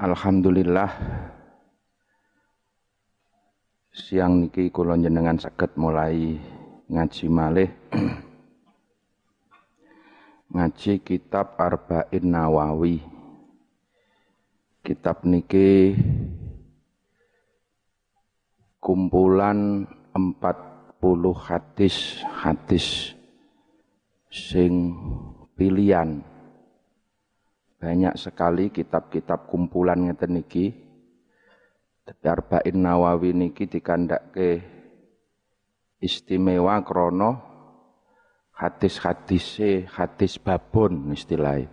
Alhamdulillah. 0.00 0.88
Siang 3.92 4.40
niki 4.40 4.72
kula 4.72 4.96
jenengan 4.96 5.36
saged 5.36 5.76
mulai 5.76 6.40
ngaji 6.88 7.26
malih. 7.28 7.68
Ngaji 10.56 11.04
kitab 11.04 11.60
Arba'in 11.60 12.32
Nawawi. 12.32 12.96
Kitab 14.80 15.28
niki 15.28 15.92
kumpulan 18.80 19.84
40 20.16 20.96
hadis 21.36 22.24
hadis 22.24 23.12
sing 24.32 24.96
pilihan 25.60 26.24
banyak 27.80 28.12
sekali 28.20 28.68
kitab-kitab 28.68 29.48
kumpulan 29.48 30.04
ngeten 30.04 30.36
niki. 30.36 30.76
Tapi 32.04 32.24
Arba'in 32.28 32.76
Nawawi 32.76 33.32
niki 33.32 33.64
ke 33.64 34.60
istimewa 35.96 36.76
krono 36.84 37.40
hadis-hadise 38.52 39.88
hadis 39.88 40.36
babon 40.36 41.08
istilahnya. 41.16 41.72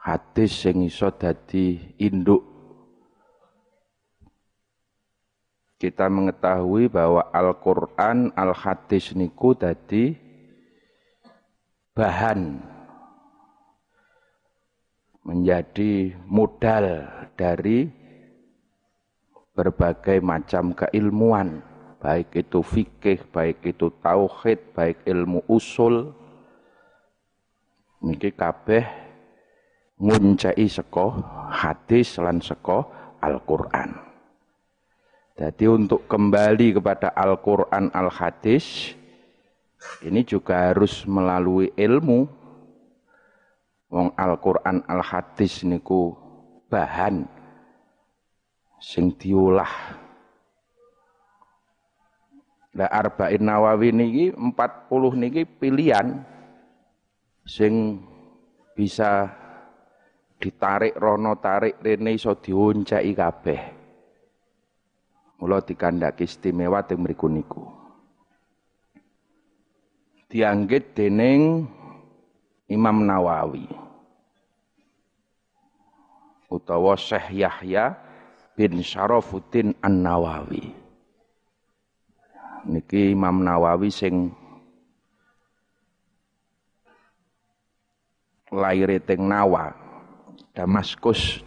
Hadis 0.00 0.64
sing 0.64 0.80
iso 0.88 1.12
dadi 1.12 1.76
induk 2.00 2.40
kita 5.76 6.10
mengetahui 6.10 6.88
bahwa 6.90 7.28
Al-Quran, 7.30 8.32
Al-Hadis 8.34 9.12
niku 9.14 9.52
dadi 9.52 10.16
bahan 11.92 12.58
menjadi 15.28 16.16
modal 16.24 17.04
dari 17.36 17.84
berbagai 19.52 20.24
macam 20.24 20.72
keilmuan, 20.72 21.60
baik 22.00 22.32
itu 22.48 22.64
fikih, 22.64 23.28
baik 23.28 23.60
itu 23.76 23.92
tauhid, 24.00 24.72
baik 24.72 25.04
ilmu 25.04 25.44
usul. 25.52 26.16
Niki 28.00 28.32
kabeh 28.32 28.88
nguncai 30.00 30.64
seko 30.64 31.20
hadis 31.52 32.16
lan 32.16 32.40
seko 32.40 32.88
Al-Qur'an. 33.20 34.08
Jadi 35.38 35.70
untuk 35.70 36.08
kembali 36.10 36.78
kepada 36.78 37.14
Al-Quran 37.14 37.94
Al-Hadis, 37.94 38.94
ini 40.02 40.26
juga 40.26 40.70
harus 40.70 41.06
melalui 41.06 41.70
ilmu, 41.78 42.26
Wong 43.88 44.12
Al-Qur'an 44.12 44.84
Al-Hadis 44.84 45.64
niku 45.64 46.12
bahan 46.68 47.24
sing 48.76 49.16
diolah. 49.16 49.96
Lah 52.76 52.90
Arba'in 52.92 53.42
Nawawi 53.48 53.90
niki 53.90 54.26
40 54.36 54.52
niki 55.16 55.42
pilihan 55.48 56.20
sing 57.48 58.04
bisa 58.76 59.32
ditarik 60.38 60.94
rono 60.94 61.40
tarik 61.40 61.80
rene 61.80 62.14
iso 62.14 62.36
dioncai 62.38 63.10
kabeh. 63.16 63.60
Mula 65.40 65.64
dikandhaki 65.64 66.28
istimewa 66.28 66.84
teng 66.84 67.02
mriku 67.02 67.26
niku. 67.26 67.64
Dianggit 70.28 70.92
dening 70.92 71.64
Imam 72.68 73.00
Nawawi 73.08 73.64
utawa 76.52 76.96
Syekh 77.00 77.32
Yahya 77.40 77.96
bin 78.56 78.80
Syarafuddin 78.84 79.72
An-Nawawi. 79.80 80.76
Niki 82.68 83.16
Imam 83.16 83.40
Nawawi 83.40 83.88
sing 83.88 84.28
lahir 88.52 89.00
teng 89.04 89.28
Nawa, 89.28 89.72
Damaskus, 90.52 91.40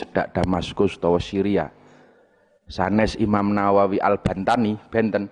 cedak 0.00 0.32
Damaskus 0.32 0.96
utawa 0.96 1.20
Syria. 1.20 1.68
Sanes 2.64 3.20
Imam 3.20 3.52
Nawawi 3.52 4.00
Al-Bantani 4.00 4.80
benten. 4.88 5.28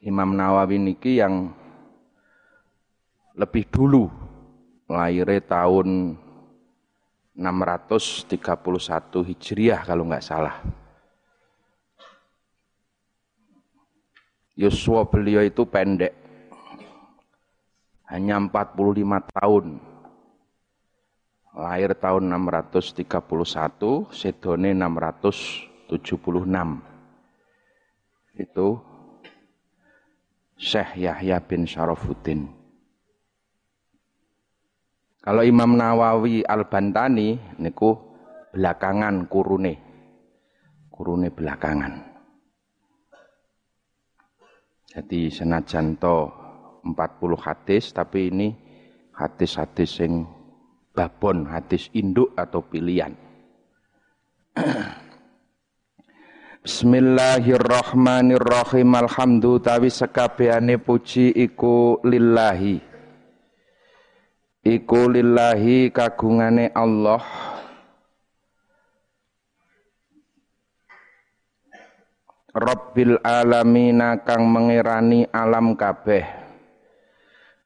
Imam 0.00 0.32
Nawawi 0.32 0.80
niki 0.80 1.20
yang 1.20 1.52
lebih 3.36 3.68
dulu 3.68 4.08
lahirnya 4.88 5.44
tahun 5.44 6.16
631 7.36 9.28
Hijriah 9.28 9.84
kalau 9.84 10.08
nggak 10.08 10.24
salah. 10.24 10.64
Yuswa 14.56 15.04
beliau 15.04 15.44
itu 15.44 15.68
pendek. 15.68 16.16
Hanya 18.08 18.40
45 18.40 19.20
tahun. 19.36 19.84
Lahir 21.56 21.92
tahun 21.92 22.32
631, 22.32 24.08
sedone 24.12 24.72
676. 24.72 25.92
Itu 28.36 28.80
Syekh 30.56 31.04
Yahya 31.04 31.36
bin 31.44 31.68
Syarafuddin. 31.68 32.55
Kalau 35.26 35.42
Imam 35.42 35.74
Nawawi 35.74 36.46
Al-Bantani 36.46 37.58
niku 37.58 37.98
belakangan 38.54 39.26
kurune. 39.26 39.74
Kurune 40.86 41.34
belakangan. 41.34 41.98
Jadi 44.86 45.26
senajan 45.26 45.98
to 45.98 46.30
40 46.86 46.94
hadis 47.42 47.90
tapi 47.90 48.30
ini 48.30 48.54
hadis-hadis 49.18 49.98
sing 49.98 50.22
babon, 50.94 51.42
hadis 51.50 51.90
induk 51.90 52.30
atau 52.38 52.62
pilihan. 52.62 53.10
Bismillahirrahmanirrahim. 56.62 58.94
Alhamdulillah 58.94 59.74
tawi 59.74 59.90
sekabehane 59.90 60.78
puji 60.78 61.34
iku 61.34 61.98
lillahi 62.06 62.85
iku 64.66 65.06
lillahi 65.06 65.94
kagungane 65.94 66.74
Allah. 66.74 67.22
Rabbil 72.56 73.20
alamina 73.20 74.18
kang 74.24 74.48
mengerani 74.48 75.28
alam 75.30 75.76
kabeh. 75.78 76.24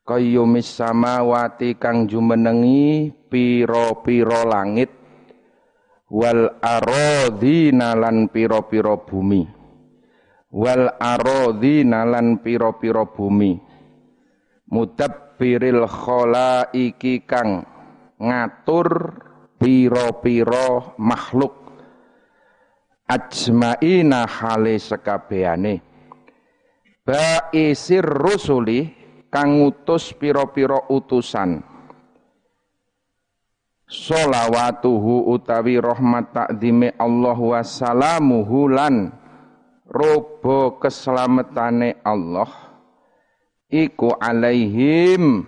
Qayyumis 0.02 0.66
samawati 0.66 1.78
kang 1.78 2.10
jumenengi 2.10 3.14
piro-piro 3.30 4.42
langit. 4.44 4.90
Wal 6.10 6.58
aradhina 6.58 7.94
lan 7.94 8.26
piro-piro 8.34 9.06
bumi. 9.06 9.46
Wal 10.50 10.90
aradhina 10.98 12.02
lan 12.02 12.42
piro-piro 12.42 13.06
bumi. 13.14 13.62
Mudab 14.74 15.29
biril 15.40 15.88
iki 16.76 17.24
kang 17.24 17.64
ngatur 18.20 19.16
piro-piro 19.56 20.92
makhluk. 21.00 21.56
Ajmaina 23.08 24.28
hale 24.28 24.76
sekabehane 24.76 25.82
baisir 27.02 28.04
rusuli 28.04 28.86
kang 29.32 29.58
ngutus 29.58 30.14
piro-piro 30.14 30.86
utusan. 30.92 31.64
Solawatuhu 33.90 35.34
utawi 35.34 35.82
rahmat 35.82 36.30
takdime 36.30 36.94
Allah 36.94 37.34
wassalamuhu 37.34 38.70
lan 38.70 39.10
robo 39.90 40.78
keselamatane 40.78 41.98
Allah 42.06 42.69
iku 43.70 44.18
alaihim. 44.18 45.46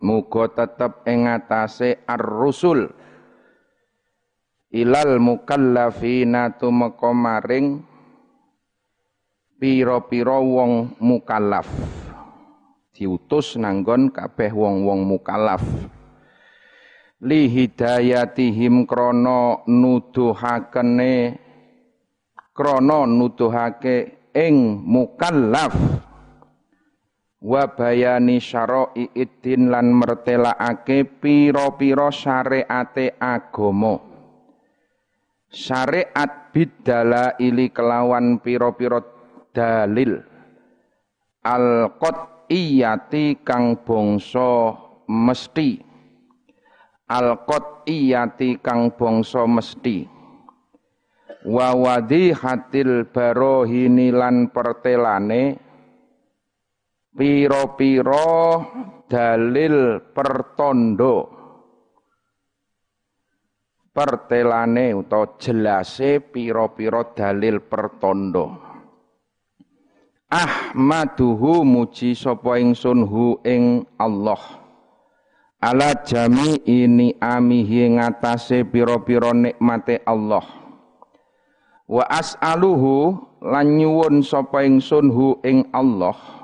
Muga 0.00 0.48
tetep 0.48 1.04
ing 1.04 1.28
atase 1.28 2.00
ar-rusul. 2.08 2.88
Ilal 4.72 5.20
mukallafina 5.20 6.56
tumeka 6.56 7.12
maring 7.12 7.84
pira-pira 9.60 10.40
wong 10.40 10.96
mukallaf. 11.04 11.68
Diutus 12.96 13.60
nanggon 13.60 14.08
kabeh 14.08 14.56
wong-wong 14.56 15.04
mukallaf. 15.04 15.60
Li 17.20 17.52
hidayatihim 17.52 18.88
krana 18.88 19.60
nuduhakene 19.68 21.36
krana 22.56 23.04
nuduhake 23.04 24.16
ing 24.32 24.80
mukallaf 24.80 25.76
wa 27.40 27.64
bayani 27.72 28.36
syara'i 28.36 29.08
iddin 29.16 29.72
lan 29.72 29.96
mertelaake 29.96 31.08
pira-pira 31.08 32.12
syariate 32.12 33.16
agama. 33.16 33.96
Syariat 35.50 36.52
bidala 36.54 37.34
ili 37.42 37.72
kelawan 37.72 38.38
pira-pira 38.38 39.02
dalil. 39.50 40.22
Al 41.42 41.90
iyati 42.46 43.40
kang 43.42 43.82
bangsa 43.82 44.76
mesti. 45.08 45.80
Al 47.10 47.34
iyati 47.88 48.62
kang 48.62 48.94
bangsa 48.94 49.42
mesti. 49.48 50.06
Wa 51.40 51.72
hatil 51.72 53.08
barohini 53.08 54.12
lan 54.12 54.52
pertelane 54.52 55.69
piro-piro 57.14 58.62
dalil 59.10 59.98
pertondo. 60.14 61.38
Pertelane 63.90 64.94
utawa 64.94 65.34
jelase 65.42 66.22
piro-piro 66.22 67.10
dalil 67.10 67.58
pertondo. 67.66 68.70
Ahmaduhu 70.30 71.66
muji 71.66 72.14
sapa 72.14 72.62
ingsun 72.62 73.02
hu 73.02 73.42
ing 73.42 73.82
Allah. 73.98 74.38
Ala 75.58 75.92
jami 76.06 76.62
ini 76.64 77.18
amihi 77.18 77.98
ngatasé 77.98 78.62
piro-piro 78.62 79.34
nikmate 79.34 80.06
Allah. 80.06 80.46
Wa 81.90 82.06
as'aluhu 82.06 83.18
lan 83.42 83.74
nyuwun 83.74 84.22
sapa 84.22 84.62
ingsun 84.62 85.10
hu 85.10 85.42
ing 85.42 85.66
Allah 85.74 86.39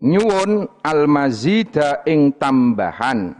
nyuwun 0.00 0.68
almazida 0.84 2.04
ing 2.04 2.36
tambahan. 2.36 3.36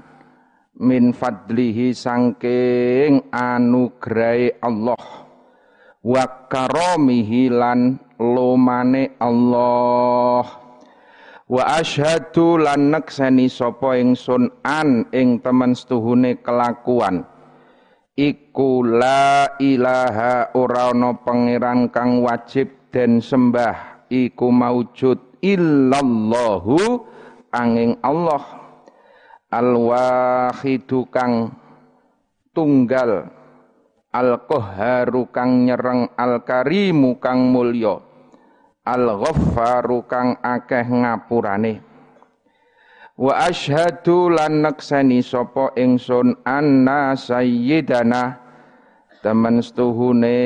Min 0.76 1.16
fadlihi 1.16 1.96
sangking 1.96 3.32
anugerai 3.32 4.60
Allah. 4.60 5.24
Wa 6.04 6.46
karomihi 6.52 7.48
lan 7.48 7.96
lomane 8.20 9.16
Allah. 9.16 10.44
Wa 11.46 11.62
asyhadu 11.80 12.60
lan 12.60 12.92
nekseni 12.92 13.48
sapa 13.48 13.96
ingsun 13.96 14.52
an 14.66 15.08
ing 15.16 15.40
temen 15.40 15.72
setuhune 15.72 16.44
kelakuan. 16.44 17.24
Iku 18.16 18.84
la 18.84 19.56
ilaha 19.60 20.56
ora 20.56 20.92
ana 20.92 21.16
pangeran 21.20 21.92
kang 21.92 22.24
wajib 22.24 22.88
den 22.92 23.20
sembah 23.20 24.08
iku 24.08 24.48
maujud 24.48 25.25
illallahu 25.44 26.76
angin 27.52 27.96
Allah 28.04 28.44
al-wahidu 29.50 31.08
kang 31.08 31.52
tunggal 32.52 33.30
al-qahharu 34.12 35.28
kang 35.28 35.68
nyereng 35.68 36.08
al-karimu 36.16 37.20
kang 37.20 37.52
mulya 37.52 38.00
al-ghaffaru 38.86 40.06
kang 40.06 40.38
akeh 40.40 40.86
ngapurane. 40.86 41.82
Wa 43.16 43.48
asyhadu 43.48 44.28
lan 44.28 44.60
naksani 44.60 45.24
sapa 45.24 45.72
ingsun 45.72 46.36
anna 46.44 47.16
sayyidana 47.16 48.36
temen 49.24 49.64
setuhune 49.64 50.36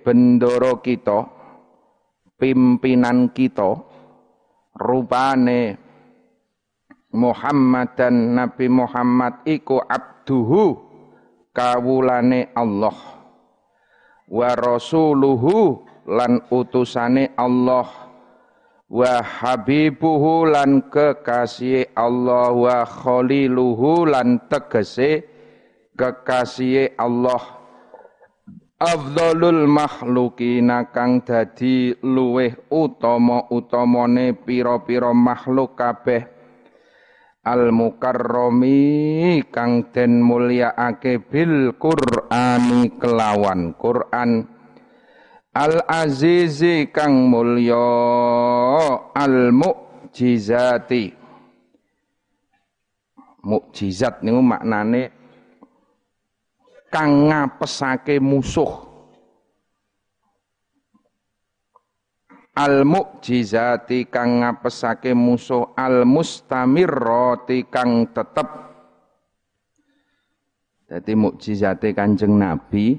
bendoro 0.00 0.80
kita 0.80 1.28
pimpinan 2.40 3.28
kita 3.30 3.84
rupane 4.78 5.78
Muhammad 7.14 7.94
dan 7.94 8.34
Nabi 8.34 8.66
Muhammad 8.66 9.46
iku 9.46 9.78
abduhu 9.78 10.82
kawulane 11.54 12.50
Allah. 12.58 12.96
Wa 14.26 14.58
rasuluhu 14.58 15.86
lan 16.10 16.42
utusane 16.50 17.30
Allah. 17.38 17.86
Wa 18.90 19.22
habibuhu 19.22 20.50
lan 20.50 20.90
kekasih 20.90 21.94
Allah. 21.94 22.50
Wa 22.50 22.82
khaliluhu 22.82 24.10
lan 24.10 24.42
tegese 24.50 25.22
kekasih 25.94 26.98
Allah 26.98 27.63
afdhalul 28.84 29.64
makhlukina 29.64 30.92
kang 30.92 31.24
dadi 31.24 31.96
luweh 32.04 32.52
utama-utamane 32.68 34.36
pira-pira 34.36 35.16
makhluk 35.16 35.72
kabeh. 35.72 36.22
Al 37.44 37.72
mukarrami 37.72 39.40
kang 39.52 39.92
den 39.92 40.20
mulyaake 40.20 41.20
bil 41.28 41.76
qur'ani 41.76 42.96
kelawan 43.00 43.76
Quran. 43.76 44.48
Al 45.52 45.84
azizi 45.84 46.88
kang 46.88 47.28
mulya 47.28 47.84
al 49.12 49.52
mukjizati. 49.52 51.04
Mukjizat 53.44 54.24
niku 54.24 54.40
maknane 54.40 55.23
kang 56.94 57.26
ngapesake 57.26 58.22
musuh. 58.22 58.86
Al 62.54 62.86
mukjizati 62.86 64.06
kang 64.06 64.46
ngapesake 64.46 65.10
musuh 65.10 65.74
al 65.74 66.06
mustamirrati 66.06 67.66
kang 67.66 68.14
tetep. 68.14 68.46
Dadi 70.86 71.12
mukjizate 71.18 71.90
Kanjeng 71.90 72.38
Nabi 72.38 72.94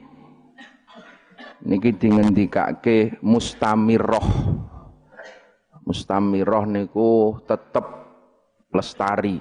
niki 1.63 1.95
dingendikake 1.95 3.24
mustamirroh 3.24 4.27
mustamirroh 5.88 6.65
niku 6.68 7.39
tetep 7.47 7.86
lestari. 8.75 9.39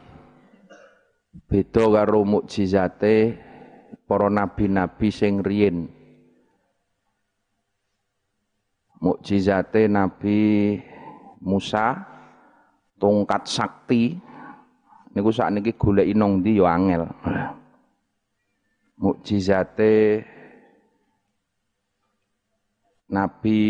Beda 1.51 1.85
karo 1.91 2.23
mukjizate 2.23 3.35
para 4.07 4.27
nabi-nabi 4.27 5.09
sing 5.15 5.41
riyin. 5.41 5.87
Mukjizate 9.05 9.85
Nabi 9.85 10.81
Musa 11.45 11.93
tongkat 12.97 13.45
sakti 13.45 14.17
niku 15.13 15.29
sakniki 15.29 15.77
goleki 15.77 16.17
nang 16.17 16.41
ndi 16.41 16.57
ya 16.57 16.73
angel. 16.73 17.05
Mukjizate 18.97 20.25
Nabi 23.13 23.61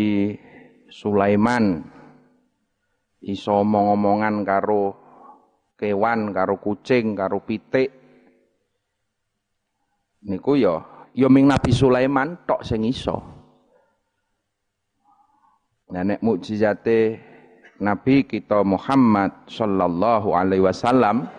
Sulaiman 0.87 1.83
iso 3.19 3.59
omong-omongan 3.59 4.47
karo 4.47 4.95
kewan, 5.75 6.31
karo 6.31 6.55
kucing, 6.63 7.17
karo 7.19 7.43
pitik 7.43 8.04
niku 10.25 10.57
ya 10.57 10.81
ya 11.13 11.29
ming 11.29 11.45
Nabi 11.45 11.71
Sulaiman 11.71 12.43
tok 12.43 12.65
sing 12.65 12.83
iso. 12.83 13.21
Nenek 15.85 16.19
mukjizate 16.25 17.21
Nabi 17.79 18.25
kita 18.25 18.65
Muhammad 18.65 19.45
sallallahu 19.45 20.33
alaihi 20.33 20.65
wasallam 20.65 21.29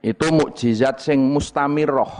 itu 0.00 0.26
mukjizat 0.32 0.98
sing 0.98 1.20
mustamirroh. 1.20 2.10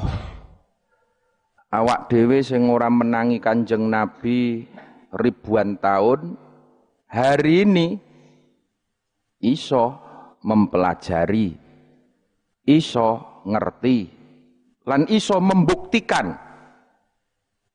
Awak 1.73 2.12
dhewe 2.12 2.44
sing 2.44 2.68
ora 2.68 2.92
menangi 2.92 3.40
Kanjeng 3.40 3.88
Nabi 3.88 4.68
ribuan 5.16 5.80
tahun 5.80 6.37
hari 7.09 7.64
ini 7.64 7.97
iso 9.40 9.97
mempelajari 10.44 11.56
iso 12.68 13.40
ngerti 13.49 14.22
lan 14.87 15.07
iso 15.07 15.39
membuktikan 15.39 16.35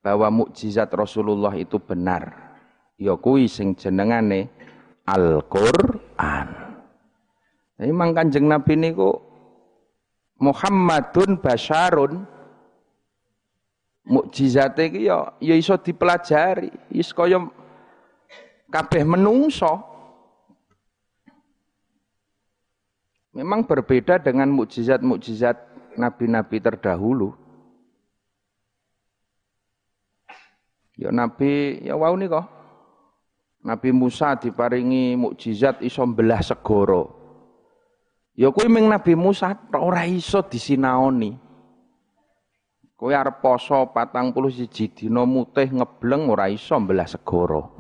bahwa 0.03 0.27
mukjizat 0.43 0.91
Rasulullah 0.95 1.55
itu 1.55 1.79
benar. 1.79 2.55
Ya 2.97 3.13
kuwi 3.13 3.45
sing 3.45 3.77
jenengane 3.77 4.49
Al-Qur'an. 5.05 6.49
Memang 7.77 8.09
Kanjeng 8.17 8.49
Nabi 8.49 8.73
niku 8.73 9.13
Muhammadun 10.41 11.37
basyarun 11.37 12.25
mukjizate 14.07 14.89
iki 14.89 15.11
ya 15.11 15.35
ya 15.37 15.53
iso 15.53 15.77
dipelajari, 15.77 16.73
wis 16.89 17.13
kaya 17.13 17.43
kabeh 18.73 19.03
menungso. 19.05 19.83
Memang 23.37 23.69
berbeda 23.69 24.17
dengan 24.17 24.49
mukjizat-mukjizat 24.49 25.76
nabi-nabi 25.97 26.57
terdahulu. 26.61 27.33
Ya 30.97 31.13
nabi 31.13 31.81
ya 31.85 31.93
wau 31.93 32.17
nih 32.17 32.29
kok. 32.29 32.45
Nabi 33.67 33.89
Musa 33.91 34.39
diparingi 34.39 35.19
mukjizat 35.19 35.83
iso 35.83 36.05
belah 36.07 36.39
segoro. 36.39 37.17
Ya 38.37 38.53
kuwi 38.53 38.69
ming 38.69 38.85
Nabi 38.87 39.17
Musa 39.17 39.51
ora 39.75 40.05
iso 40.05 40.45
disinaoni. 40.45 41.35
Kowe 42.97 43.13
arep 43.13 43.45
poso 43.45 43.93
41 43.93 44.93
dina 44.93 45.21
mutih 45.21 45.69
ngebleng 45.69 46.33
ora 46.33 46.49
iso 46.49 46.77
belah 46.81 47.05
segoro. 47.05 47.77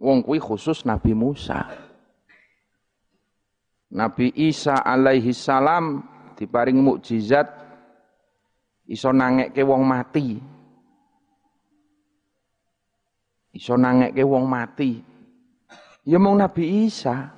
Wong 0.00 0.24
kuwi 0.26 0.42
khusus 0.42 0.82
Nabi 0.88 1.14
Musa. 1.14 1.70
Nabi 3.90 4.30
Isa 4.34 4.80
alaihi 4.86 5.34
salam 5.34 6.09
diparingi 6.40 6.80
mukjizat 6.80 7.44
iso 8.88 9.12
nangekke 9.12 9.60
wong 9.60 9.84
mati. 9.84 10.40
Iso 13.52 13.76
nangekke 13.76 14.24
wong 14.24 14.48
mati. 14.48 15.04
Ya 16.08 16.16
mung 16.16 16.40
Nabi 16.40 16.88
Isa 16.88 17.28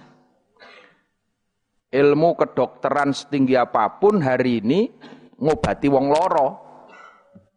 ilmu 1.90 2.38
kedokteran 2.38 3.10
setinggi 3.10 3.58
apa 3.58 3.98
pun 3.98 4.22
hari 4.22 4.62
ini 4.62 4.86
ngobati 5.42 5.90
wong 5.90 6.06
loro. 6.06 6.48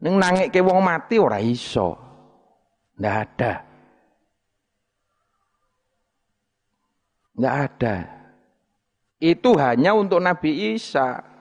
Ning 0.01 0.17
ke 0.49 0.59
wong 0.65 0.81
mati 0.81 1.21
ora 1.21 1.37
iso. 1.37 1.93
Ndak 2.97 3.15
ada. 3.15 3.53
Ndak 7.35 7.55
ada. 7.69 7.95
Itu 9.19 9.55
hanya 9.55 9.95
untuk 9.95 10.19
Nabi 10.19 10.75
Isa. 10.75 11.34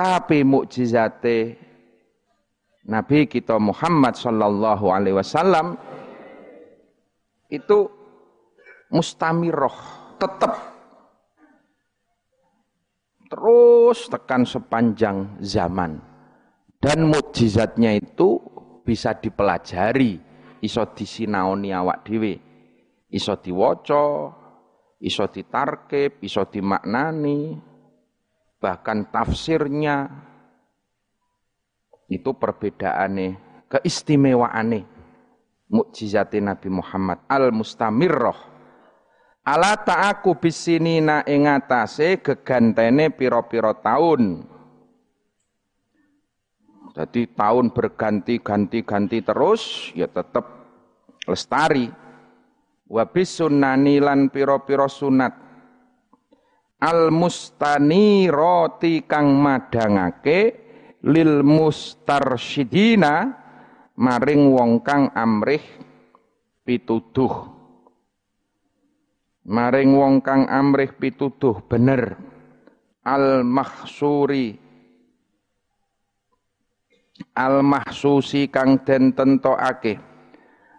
Tapi 0.00 0.48
mukjizate 0.48 1.60
Nabi 2.88 3.28
kita 3.28 3.60
Muhammad 3.60 4.16
sallallahu 4.16 4.88
alaihi 4.88 5.12
wasallam 5.12 5.76
itu 7.52 7.84
mustamiroh 8.88 9.76
tetap 10.16 10.56
terus 13.28 14.08
tekan 14.08 14.48
sepanjang 14.48 15.36
zaman. 15.44 16.00
Dan 16.80 17.04
mukjizatnya 17.12 18.00
itu 18.00 18.40
bisa 18.80 19.20
dipelajari. 19.20 20.16
Iso 20.64 20.80
disinaoni 20.96 21.76
awak 21.76 22.08
dhewe. 22.08 22.40
Iso 23.12 23.36
diwaca 23.36 24.32
iso 24.96 25.24
ditarkib 25.28 26.24
iso 26.24 26.48
dimaknani 26.48 27.68
bahkan 28.60 29.08
tafsirnya 29.08 30.06
itu 32.12 32.30
perbedaane 32.36 33.40
keistimewaane 33.72 34.84
mukjizat 35.72 36.36
Nabi 36.38 36.68
Muhammad 36.68 37.24
al 37.26 37.50
mustamirroh 37.50 38.50
Ala 39.40 39.72
ta'aku 39.72 40.36
bisinina 40.36 41.24
ing 41.24 41.48
atase 41.48 42.20
gegantene 42.20 43.08
pira-pira 43.08 43.72
taun. 43.72 44.44
Jadi 46.94 47.24
tahun 47.32 47.72
berganti-ganti-ganti 47.72 49.24
terus 49.24 49.90
ya 49.96 50.06
tetap 50.06 50.44
lestari. 51.24 51.88
Wa 52.90 53.08
bisunnani 53.08 53.98
lan 53.98 54.28
pira-pira 54.28 54.86
sunat. 54.86 55.49
Al 56.80 57.12
mustani 57.12 58.24
roti 58.32 59.04
kang 59.04 59.36
madangake 59.36 60.40
lil 61.04 61.44
mustarsyidina 61.44 63.36
maring 64.00 64.48
wong 64.48 64.80
kang 64.80 65.12
amrih 65.12 65.60
pituduh. 66.64 67.52
Maring 69.44 69.92
wong 69.92 70.24
kang 70.24 70.48
amrih 70.48 70.96
pituduh 70.96 71.60
bener. 71.68 72.16
Al 73.04 73.44
mahsuri 73.44 74.56
al 77.36 77.60
mahsusi 77.60 78.48
kang 78.48 78.80
den 78.88 79.12
tentokake. 79.12 80.00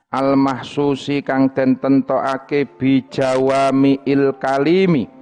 Al 0.10 0.34
mahsusi 0.34 1.22
kang 1.22 1.53
den 1.53 1.77
tentokake 1.77 2.65
bijawami 2.65 4.01
il 4.10 4.34
kalimi 4.41 5.21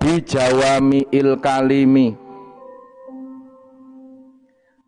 bijawami 0.00 1.12
il 1.12 1.36
kalimi. 1.36 2.16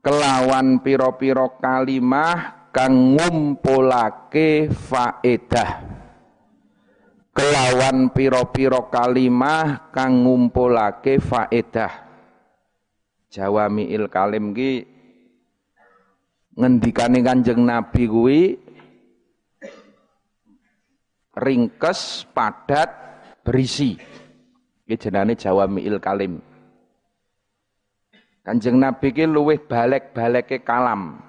Kelawan 0.02 0.82
piro-piro 0.82 1.62
kalimah 1.62 2.66
kang 2.74 3.14
ngumpulake 3.14 4.66
faedah. 4.72 5.70
Kelawan 7.30 8.10
piro-piro 8.10 8.90
kalimah 8.90 9.94
kang 9.94 10.26
ngumpulake 10.26 11.22
faedah. 11.22 12.10
Il 13.32 14.04
kalim 14.12 14.52
ki 14.52 14.72
ngendikane 16.52 17.24
Kanjeng 17.24 17.64
Nabi 17.64 18.02
kuwi 18.04 18.40
ringkes, 21.32 22.28
padat, 22.36 22.92
berisi. 23.40 23.96
Iki 24.86 24.96
jenenge 24.98 25.34
il 25.78 25.96
kalim. 26.02 26.42
Kanjeng 28.42 28.82
Nabi 28.82 29.14
ki 29.14 29.24
luwih 29.30 29.62
balek-baleke 29.62 30.66
kalam. 30.66 31.22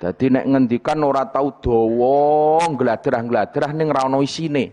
Jadi 0.00 0.32
nek 0.32 0.48
ngendikan 0.48 1.00
ora 1.04 1.28
tau 1.28 1.52
dawa, 1.60 2.64
gladrah-gladrah 2.72 3.70
ning 3.76 3.88
ra 3.92 4.08
ono 4.08 4.24
isine. 4.24 4.72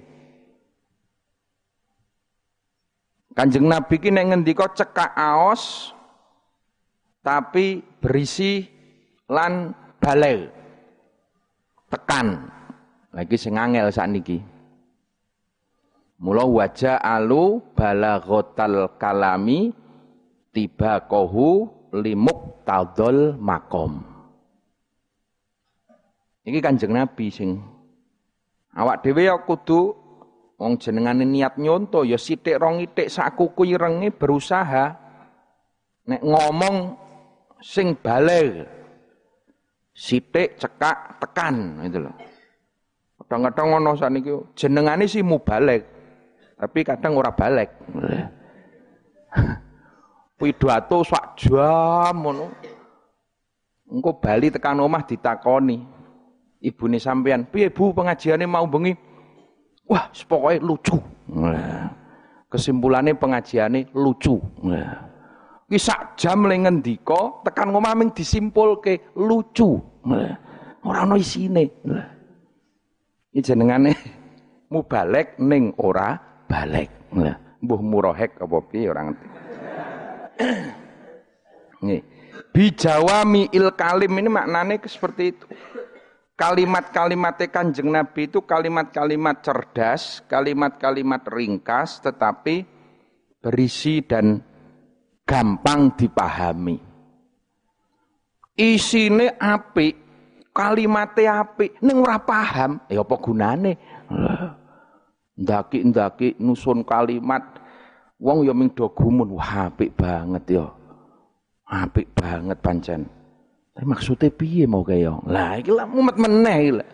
Kanjeng 3.36 3.68
Nabi 3.68 3.96
ki 4.00 4.12
nek 4.12 4.28
ngendika 4.32 4.72
cekak 4.72 5.12
aos 5.16 5.96
tapi 7.24 7.84
berisi 8.00 8.68
lan 9.28 9.76
balel. 10.00 10.52
Tekan. 11.92 12.48
Lagi 13.12 13.36
sing 13.36 13.60
angel 13.60 13.92
sakniki. 13.92 14.51
Mula 16.22 16.46
wajah 16.46 17.02
alu 17.02 17.74
balaghotal 17.74 18.94
kalami 19.02 19.74
tiba 20.54 21.02
kohu 21.10 21.66
limuk 21.98 22.62
tadol 22.62 23.34
makom. 23.42 24.06
Iki 26.46 26.62
Kanjeng 26.62 26.94
Nabi 26.94 27.34
sing 27.34 27.58
awak 28.78 29.02
dhewe 29.02 29.26
ya 29.26 29.42
kudu 29.42 29.98
wong 30.62 30.78
jenengane 30.78 31.26
niat 31.26 31.58
nyonto 31.58 32.06
ya 32.06 32.22
sithik 32.22 32.62
rong 32.62 32.86
itik 32.86 33.10
sakuku 33.10 33.74
irenge 33.74 34.14
berusaha 34.14 34.94
nek 36.06 36.22
ngomong 36.22 36.98
sing 37.62 37.98
balik 37.98 38.70
sithik 39.94 40.58
cekak 40.62 41.18
tekan 41.18 41.82
gitu 41.90 42.06
loh. 42.06 42.16
Kadang-kadang 43.22 43.68
ngono 43.74 43.92
saniki 43.98 44.34
jenengane 44.58 45.06
sih 45.06 45.22
balik, 45.22 46.01
tapi 46.62 46.86
kadang 46.86 47.18
ora 47.18 47.34
balik. 47.34 47.74
Pidato 50.38 51.02
sak 51.02 51.42
jam 51.42 52.14
ngono. 52.22 52.46
Engko 53.90 54.22
bali 54.22 54.54
tekan 54.54 54.78
omah 54.78 55.02
ditakoni 55.02 55.82
ibune 56.62 57.02
sampean, 57.02 57.50
"Piye 57.50 57.74
Bu 57.74 57.92
pengajiannya 57.98 58.46
mau 58.46 58.70
bengi?" 58.70 58.94
Wah, 59.90 60.08
pokoknya 60.08 60.64
lucu. 60.64 60.96
Kesimpulannya 62.48 63.18
pengajiannya 63.18 63.92
lucu. 63.92 64.40
Ki 65.68 65.80
sak 65.80 66.16
jam 66.16 66.48
le 66.48 66.56
ngendika 66.56 67.44
tekan 67.44 67.74
ngomah 67.74 67.96
ming 67.98 68.16
disimpulke 68.16 69.12
lucu. 69.20 69.82
Nah, 70.08 70.36
ora 70.84 71.04
isine. 71.20 71.68
Nah, 71.84 72.08
iki 73.36 73.52
jenengane 73.52 73.92
mubalek 74.72 75.36
ning 75.44 75.76
ora 75.76 76.31
balik. 76.52 76.92
Nah, 77.16 77.40
mbuh 77.64 77.80
murohek 77.80 78.36
apa 78.36 78.58
piye 78.68 78.92
ora 78.92 79.08
ngerti. 79.08 79.28
Nih, 81.88 82.02
bijawami 82.52 83.50
il 83.56 83.72
kalim 83.74 84.12
ini 84.20 84.30
maknanya 84.30 84.84
seperti 84.86 85.24
itu 85.32 85.46
kalimat-kalimat 86.42 87.38
kanjeng 87.54 87.94
Nabi 87.94 88.26
itu 88.26 88.42
kalimat-kalimat 88.42 89.46
cerdas, 89.46 90.26
kalimat-kalimat 90.26 91.22
ringkas 91.30 92.02
tetapi 92.02 92.66
berisi 93.38 94.02
dan 94.02 94.42
gampang 95.22 95.94
dipahami. 95.94 96.82
Isine 98.58 99.38
api, 99.38 99.88
kalimatnya 100.50 101.46
api, 101.46 101.78
ning 101.86 101.98
ora 102.02 102.18
paham, 102.18 102.82
ya 102.90 103.06
apa 103.06 103.16
gunane? 103.22 103.74
Ndaki-ndaki 105.42 106.38
nusun 106.38 106.86
kalimat 106.86 107.42
wong 108.22 108.46
ya 108.46 108.54
ming 108.54 108.70
do 108.78 108.86
gumun, 108.94 109.34
wah 109.34 109.74
apik 109.74 109.98
banget 109.98 110.62
ya. 110.62 110.70
Apik 111.66 112.14
banget 112.14 112.62
pancen. 112.62 113.10
Tapi 113.74 113.86
maksudnya 113.88 114.30
piye 114.30 114.70
mau 114.70 114.86
kaya? 114.86 115.18
Lah 115.26 115.58
iki 115.58 115.72
lah 115.74 115.90
mumet 115.90 116.20
meneh 116.20 116.58
iki 116.62 116.74
lah. 116.78 116.90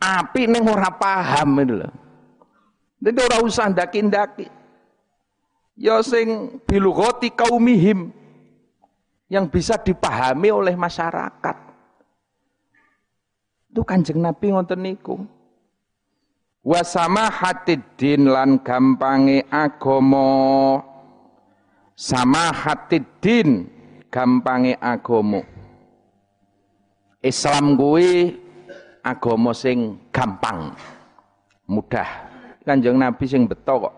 Api 0.00 0.48
ning 0.48 0.64
ora 0.64 0.88
paham 0.92 1.60
itu 1.60 1.74
lho. 1.76 1.88
Dadi 2.96 3.18
ora 3.20 3.38
usah 3.44 3.68
ndaki-ndaki. 3.68 4.48
Ya 5.76 6.00
sing 6.00 6.56
bilugati 6.64 7.28
kaumihim 7.36 8.08
yang 9.28 9.50
bisa 9.50 9.76
dipahami 9.76 10.48
oleh 10.48 10.72
masyarakat. 10.72 11.56
Itu 13.68 13.82
kanjeng 13.84 14.24
Nabi 14.24 14.56
ngoten 14.56 14.80
niku. 14.80 15.35
Wasama 16.66 17.30
hatidin 17.30 18.26
lan 18.26 18.58
gampange 18.58 19.46
agomo. 19.54 20.82
Sama 21.94 22.50
hatidin 22.50 23.70
gampange 24.10 24.74
agomo. 24.82 25.46
Islam 27.22 27.78
kuwi 27.78 28.34
agama 29.06 29.54
sing 29.54 29.94
gampang, 30.10 30.74
mudah. 31.70 32.06
Kanjeng 32.66 32.98
Nabi 32.98 33.24
sing 33.30 33.46
beto 33.46 33.86
kok. 33.86 33.94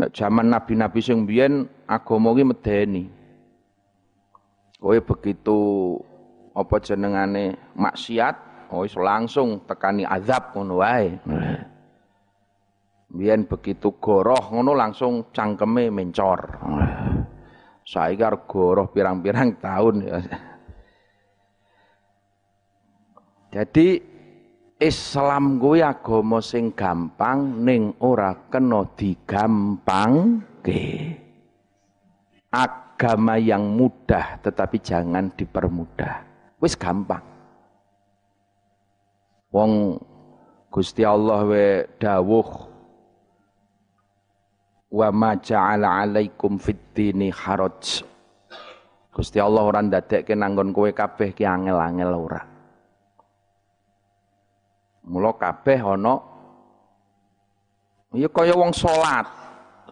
Nek 0.00 0.10
zaman 0.16 0.48
nabi-nabi 0.48 1.04
sing 1.04 1.28
biyen 1.28 1.68
agama 1.84 2.32
ki 2.32 2.48
medeni. 2.48 3.04
Kowe 4.80 4.96
begitu 5.04 5.58
apa 6.56 6.80
jenengane 6.80 7.60
maksiat, 7.76 8.47
oh 8.72 8.84
langsung 9.00 9.64
tekani 9.64 10.04
azab 10.04 10.56
ngono 10.56 10.80
wae. 10.80 11.16
Biyen 13.08 13.48
begitu 13.48 13.96
goroh 13.96 14.52
ngono 14.52 14.76
langsung 14.76 15.32
cangkeme 15.32 15.88
mencor. 15.88 16.40
Saiki 17.88 18.20
arep 18.20 18.44
goroh 18.44 18.92
pirang-pirang 18.92 19.56
tahun 19.56 19.96
ya. 20.04 20.20
Jadi 23.48 23.96
Islam 24.78 25.56
kuwi 25.56 25.80
agama 25.80 26.38
sing 26.44 26.76
gampang 26.76 27.64
ning 27.64 27.96
ora 28.04 28.36
kena 28.52 28.84
digampangke. 28.92 30.84
Agama 32.52 33.40
yang 33.40 33.72
mudah 33.72 34.36
tetapi 34.44 34.76
jangan 34.84 35.32
dipermudah. 35.32 36.28
Wis 36.60 36.76
gampang. 36.76 37.27
Wong 39.48 39.96
Gusti 40.68 41.00
Allah 41.00 41.40
we 41.48 41.88
dawuh 41.96 42.48
wa 44.92 45.08
ma 45.08 45.32
ja'ala 45.36 46.04
'alaikum 46.04 46.60
fid 46.60 46.76
dini 46.92 47.32
haraj. 47.32 48.04
Gusti 49.08 49.40
Allah 49.40 49.64
ora 49.64 49.80
ndadekke 49.80 50.36
nanggon 50.36 50.70
kowe 50.76 50.92
kabeh 50.92 51.32
ki 51.32 51.48
angel-angel 51.48 52.12
ora. 52.12 52.42
Mula 55.08 55.32
kabeh 55.40 55.80
ana 55.80 56.14
ya 58.12 58.28
kaya 58.28 58.52
wong 58.52 58.76
salat. 58.76 59.26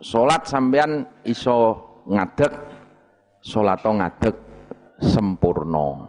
Salat 0.04 0.44
sampean 0.44 1.08
iso 1.24 1.80
ngadeg, 2.04 2.52
salat 3.40 3.80
ngadeg 3.80 4.36
sempurna. 5.00 6.04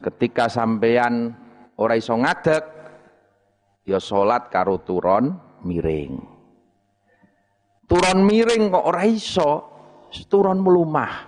Ketika 0.00 0.48
sampean 0.48 1.36
ora 1.78 1.94
iso 1.94 2.18
ngadeg, 2.18 2.62
ya 3.86 4.02
salat 4.02 4.50
karo 4.50 4.82
turon 4.82 5.32
miring. 5.62 6.18
Turon 7.88 8.18
miring 8.26 8.68
kok 8.68 8.84
ora 8.84 9.02
iso, 9.08 9.50
turon 10.28 10.60
melumah. 10.60 11.24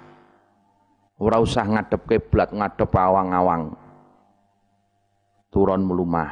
Ora 1.21 1.37
usah 1.41 1.65
ngadep 1.69 2.09
kiblat, 2.09 2.53
ngadep 2.53 2.91
awang-awang 2.93 3.77
turun 5.51 5.83
melumah. 5.85 6.31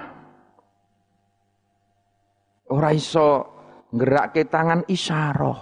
Ora 2.71 2.95
iso 2.95 3.45
ngerakke 3.93 4.47
tangan 4.47 4.87
isyarah. 4.89 5.61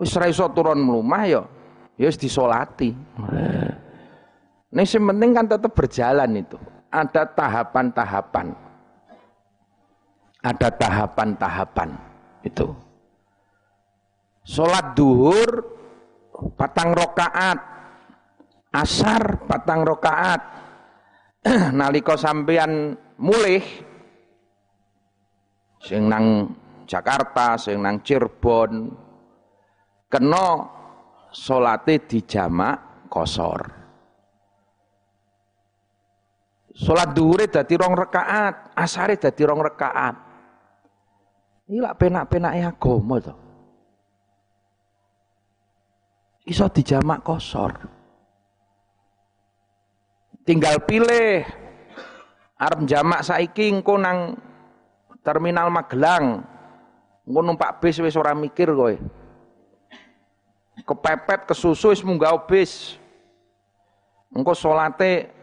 Wis 0.00 0.16
ora 0.16 0.32
iso 0.32 0.48
turun 0.54 0.80
melumah 0.80 1.22
ya, 1.28 1.42
ya 2.00 2.06
wis 2.08 2.16
disolati. 2.16 2.94
Nek 4.70 4.86
sing 4.86 5.02
penting 5.02 5.30
kan 5.34 5.46
tetap 5.50 5.72
berjalan 5.74 6.30
itu. 6.40 6.56
Ada 6.90 7.22
tahapan-tahapan. 7.32 8.50
Ada 10.42 10.68
tahapan-tahapan 10.74 11.90
itu. 12.42 12.68
Salat 14.42 14.98
duhur 14.98 15.50
patang 16.56 16.90
rokaat, 16.96 17.58
asar 18.74 19.46
patang 19.46 19.86
rokaat, 19.86 20.40
nalika 21.78 22.16
sampeyan 22.16 22.96
mulih 23.20 23.62
sing 25.80 26.08
nang 26.08 26.56
Jakarta, 26.88 27.54
sing 27.54 27.80
nang 27.80 28.02
Cirebon 28.02 28.90
kena 30.10 30.48
salate 31.30 32.02
dijamak 32.02 33.06
kosor. 33.06 33.79
Salat 36.80 37.12
dhuwure 37.12 37.44
dadi 37.44 37.76
rong 37.76 37.92
rakaat, 37.92 38.72
asare 38.72 39.20
dadi 39.20 39.44
rong 39.44 39.60
rakaat. 39.60 40.16
Iki 41.68 41.76
lak 41.76 42.00
penak-penake 42.00 42.64
agama 42.64 43.20
to. 43.20 43.34
Iso 46.48 46.64
dijamak 46.72 47.20
kosor. 47.20 47.76
Tinggal 50.48 50.80
pilih 50.88 51.44
arep 52.56 52.80
jamak 52.88 53.28
saiki 53.28 53.68
engko 53.68 54.00
nang 54.00 54.40
terminal 55.20 55.68
Magelang. 55.68 56.42
Engko 57.28 57.40
numpak 57.44 57.76
bis 57.84 58.00
wis 58.00 58.16
ora 58.16 58.32
mikir 58.32 58.72
kowe. 58.72 58.96
Kepepet 60.80 61.44
kesusu 61.44 61.92
wis 61.92 62.00
munggah 62.00 62.40
bis. 62.48 62.96
Engko 64.32 64.56
salate 64.56 65.39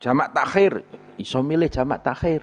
jamak 0.00 0.32
takhir, 0.32 0.82
iso 1.20 1.44
milih 1.44 1.68
jamak 1.68 2.00
takhir. 2.00 2.42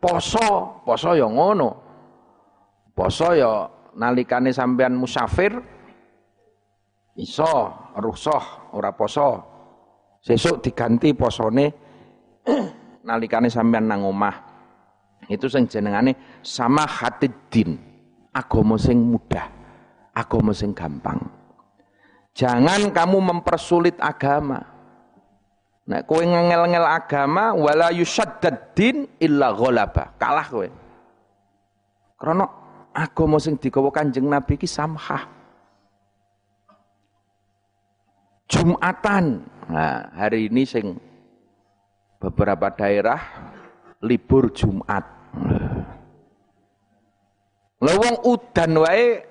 Poso, 0.00 0.82
poso 0.82 1.14
ya 1.14 1.28
ngono. 1.28 1.70
Poso 2.96 3.36
ya 3.36 3.68
nalikane 3.96 4.52
sampean 4.52 4.96
musafir 4.96 5.76
Iso 7.16 7.72
rusoh 7.96 8.76
ora 8.76 8.92
poso. 8.92 9.56
Sesuk 10.20 10.60
diganti 10.60 11.16
posone 11.16 11.66
nalikane 13.08 13.48
sampean 13.48 13.88
nang 13.88 14.04
omah. 14.04 14.36
Itu 15.26 15.48
sing 15.48 15.64
jenengane 15.64 16.40
sama 16.44 16.84
hatiddin. 16.84 17.80
Agama 18.36 18.76
sing 18.76 19.00
mudah, 19.00 19.48
agama 20.12 20.52
sing 20.52 20.76
gampang. 20.76 21.16
Jangan 22.36 22.92
kamu 22.92 23.18
mempersulit 23.32 23.96
agama. 23.96 24.60
Nek 25.88 26.04
kowe 26.04 26.20
ngengel-ngel 26.20 26.84
agama 26.84 27.56
wala 27.56 27.88
yusaddad 27.96 28.76
din 28.76 29.08
illa 29.16 29.56
ghalaba. 29.56 30.12
Kalah 30.20 30.44
kowe. 30.44 30.68
Karena 32.20 32.44
agama 32.92 33.40
sing 33.40 33.56
digawa 33.56 33.88
Kanjeng 33.88 34.28
Nabi 34.28 34.60
ki 34.60 34.68
samhah. 34.68 35.24
Jumatan. 38.52 39.40
Nah, 39.72 40.12
hari 40.12 40.52
ini 40.52 40.68
sing 40.68 41.00
beberapa 42.20 42.68
daerah 42.68 43.18
libur 44.04 44.52
Jumat. 44.52 45.08
Lah 47.80 47.96
wong 47.96 48.28
udan 48.28 48.72
wae 48.84 49.24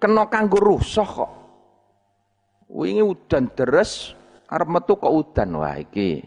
kena 0.00 0.24
kanggo 0.32 0.56
rusuh 0.56 1.04
kok. 1.04 1.41
Wingi 2.72 3.04
udan 3.04 3.52
deres 3.52 4.16
arep 4.48 4.68
metu 4.68 4.96
kok 4.96 5.12
udan 5.12 5.60
wah 5.60 5.76
iki 5.76 6.24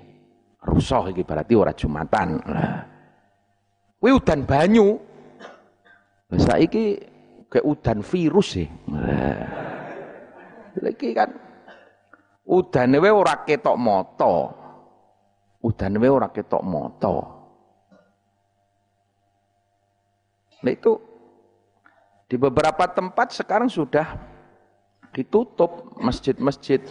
rusuh 0.61 1.09
iki 1.09 1.25
berarti 1.25 1.57
ora 1.57 1.73
Jumatan. 1.73 2.37
Lah. 2.45 2.85
Kuwi 3.97 4.13
udan 4.13 4.45
banyu. 4.45 5.01
Saiki 6.35 7.01
kayak 7.49 7.65
udan 7.65 8.05
virus 8.05 8.61
sih. 8.61 8.69
Lah. 8.93 9.41
Lagi 10.75 11.09
kan 11.15 11.29
Udane 12.45 13.01
wae 13.01 13.09
ora 13.09 13.41
ketok 13.41 13.73
mata. 13.73 14.53
Udane 15.65 15.97
wae 15.97 16.13
ora 16.13 16.29
ketok 16.29 16.61
mata. 16.61 17.15
Nah 20.61 20.71
itu 20.73 20.93
di 22.29 22.37
beberapa 22.37 22.85
tempat 22.89 23.33
sekarang 23.33 23.69
sudah 23.69 24.34
ditutup 25.15 25.95
masjid-masjid. 26.03 26.83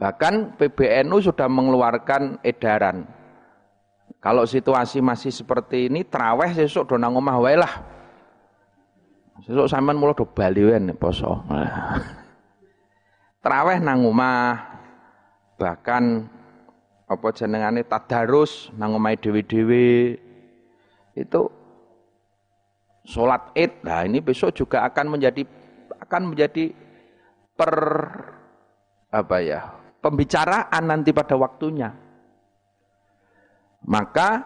Bahkan 0.00 0.56
PBNU 0.56 1.20
sudah 1.20 1.44
mengeluarkan 1.44 2.40
edaran. 2.40 3.04
Kalau 4.24 4.48
situasi 4.48 5.04
masih 5.04 5.28
seperti 5.28 5.92
ini, 5.92 6.00
teraweh 6.00 6.48
sesuk 6.56 6.88
do 6.88 6.96
nang 6.96 7.12
omah 7.12 7.36
wae 7.36 7.60
lah. 7.60 7.84
Sesuk 9.44 9.68
sampean 9.68 10.00
mulo 10.00 10.16
do 10.16 10.24
bali 10.24 10.64
poso. 10.96 11.44
Traweh 13.44 13.80
nang 13.80 14.04
omah 14.04 14.70
bahkan 15.60 16.24
apa 17.04 17.28
jenengane 17.36 17.84
tadarus 17.84 18.72
nang 18.78 18.96
omahe 18.96 19.20
dhewe-dhewe 19.20 20.16
itu 21.18 21.42
sholat 23.02 23.50
id 23.58 23.82
nah 23.82 24.06
ini 24.06 24.22
besok 24.22 24.54
juga 24.54 24.86
akan 24.86 25.18
menjadi 25.18 25.42
akan 26.10 26.34
menjadi 26.34 26.74
per 27.54 27.74
apa 29.14 29.36
ya 29.38 29.70
pembicaraan 30.02 30.82
nanti 30.82 31.14
pada 31.14 31.38
waktunya. 31.38 31.94
Maka 33.86 34.42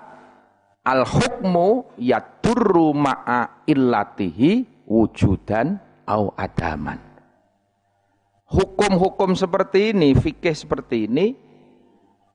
al 0.84 1.08
hukmu 1.08 1.96
yadurru 1.96 2.92
ma'a 2.92 3.64
illatihi 3.64 4.84
wujudan 4.84 5.80
au 6.04 6.36
adaman. 6.36 7.00
Hukum-hukum 8.44 9.32
seperti 9.32 9.96
ini 9.96 10.12
fikih 10.12 10.52
seperti 10.52 11.08
ini 11.08 11.32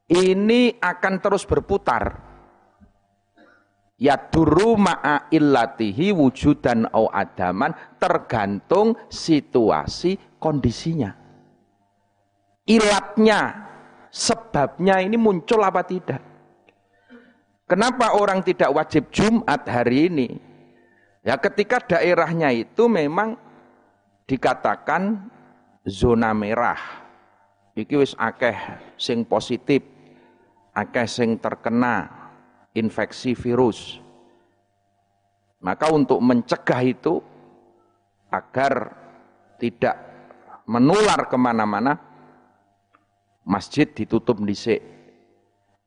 ini 0.09 0.73
akan 0.81 1.21
terus 1.21 1.45
berputar 1.45 2.28
yaduru 3.99 4.79
ma'a 4.79 5.27
illatihi 5.29 6.15
wujudan 6.15 6.87
au 6.95 7.11
adaman 7.11 7.75
tergantung 7.99 8.95
situasi 9.11 10.15
kondisinya. 10.39 11.13
Ilatnya 12.63 13.69
sebabnya 14.09 15.03
ini 15.03 15.19
muncul 15.19 15.59
apa 15.61 15.83
tidak? 15.83 16.23
Kenapa 17.69 18.17
orang 18.17 18.41
tidak 18.41 18.73
wajib 18.73 19.13
Jumat 19.13 19.61
hari 19.69 20.09
ini? 20.09 20.29
Ya 21.21 21.37
ketika 21.37 21.77
daerahnya 21.77 22.49
itu 22.49 22.89
memang 22.89 23.37
dikatakan 24.25 25.29
zona 25.85 26.33
merah. 26.33 26.79
Iki 27.77 27.95
wis 28.01 28.13
akeh 28.17 28.57
sing 28.97 29.21
positif 29.21 29.85
akeh 30.73 31.05
sing 31.05 31.37
terkena 31.37 32.18
infeksi 32.73 33.33
virus. 33.33 33.97
Maka 35.59 35.91
untuk 35.91 36.23
mencegah 36.23 36.81
itu 36.87 37.19
agar 38.31 38.95
tidak 39.59 39.95
menular 40.63 41.27
ke 41.27 41.35
mana-mana, 41.35 41.99
masjid 43.43 43.89
ditutup 43.89 44.39
disik. 44.45 44.79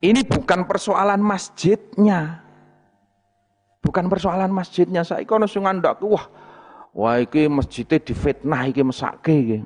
Ini 0.03 0.27
bukan 0.27 0.66
persoalan 0.66 1.23
masjidnya. 1.23 2.42
Bukan 3.83 4.11
persoalan 4.11 4.51
masjidnya. 4.51 5.07
Saya 5.07 5.23
kono 5.23 5.47
sing 5.47 5.62
ngandakku, 5.62 6.11
wah, 6.11 6.27
wah 6.92 7.16
iki 7.23 7.47
masjidnya 7.47 8.03
difitnah 8.03 8.66
iki 8.66 8.83
mesake 8.83 9.35
iki. 9.35 9.59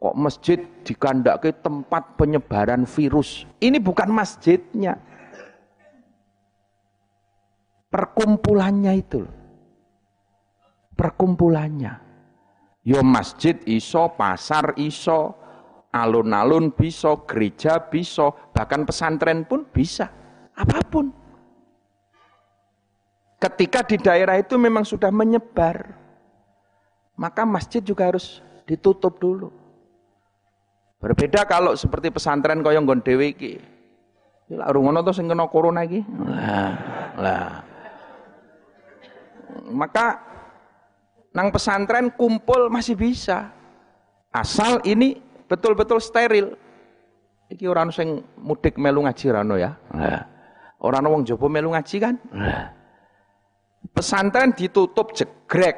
Kok 0.00 0.16
masjid 0.16 0.58
dikandake 0.80 1.52
tempat 1.60 2.16
penyebaran 2.16 2.88
virus. 2.88 3.44
Ini 3.60 3.76
bukan 3.76 4.08
masjidnya 4.08 4.96
perkumpulannya 7.90 8.94
itu 8.96 9.22
Perkumpulannya. 11.00 11.96
Yo 12.84 13.00
masjid 13.00 13.56
iso, 13.64 14.12
pasar 14.20 14.76
iso, 14.76 15.32
alun-alun 15.96 16.76
bisa, 16.76 17.16
gereja 17.24 17.80
bisa, 17.88 18.28
bahkan 18.52 18.84
pesantren 18.84 19.48
pun 19.48 19.64
bisa. 19.64 20.12
Apa 20.52 20.84
pun. 20.84 21.08
Ketika 23.40 23.80
di 23.80 23.96
daerah 23.96 24.36
itu 24.36 24.60
memang 24.60 24.84
sudah 24.84 25.08
menyebar, 25.08 25.88
maka 27.16 27.48
masjid 27.48 27.80
juga 27.80 28.12
harus 28.12 28.44
ditutup 28.68 29.16
dulu. 29.16 29.48
Berbeda 31.00 31.48
kalau 31.48 31.72
seperti 31.72 32.12
pesantren 32.12 32.60
kaya 32.60 32.76
nggon 32.76 33.00
dhewe 33.00 33.32
iki. 33.32 33.56
Lah 34.52 34.68
rungono 34.68 35.00
to 35.00 35.16
sing 35.16 35.32
kena 35.32 35.48
corona 35.48 35.80
iki. 35.88 36.04
Lah, 36.28 36.76
lah 37.16 37.69
maka 39.70 40.20
nang 41.30 41.54
pesantren 41.54 42.10
kumpul 42.14 42.70
masih 42.70 42.98
bisa. 42.98 43.50
Asal 44.30 44.82
ini 44.86 45.18
betul-betul 45.46 45.98
steril. 45.98 46.54
Iki 47.50 47.66
orang 47.66 47.90
sing 47.90 48.22
mudik 48.38 48.78
melu 48.78 49.02
ngaji 49.02 49.26
rano 49.34 49.58
ya. 49.58 49.74
Nah. 49.90 50.22
Orang 50.80 51.10
wong 51.10 51.22
jopo 51.26 51.50
melu 51.50 51.74
ngaji 51.74 51.96
kan. 51.98 52.14
Nah. 52.30 52.70
Pesantren 53.90 54.54
ditutup 54.54 55.10
jegrek. 55.14 55.76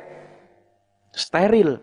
Steril. 1.13 1.81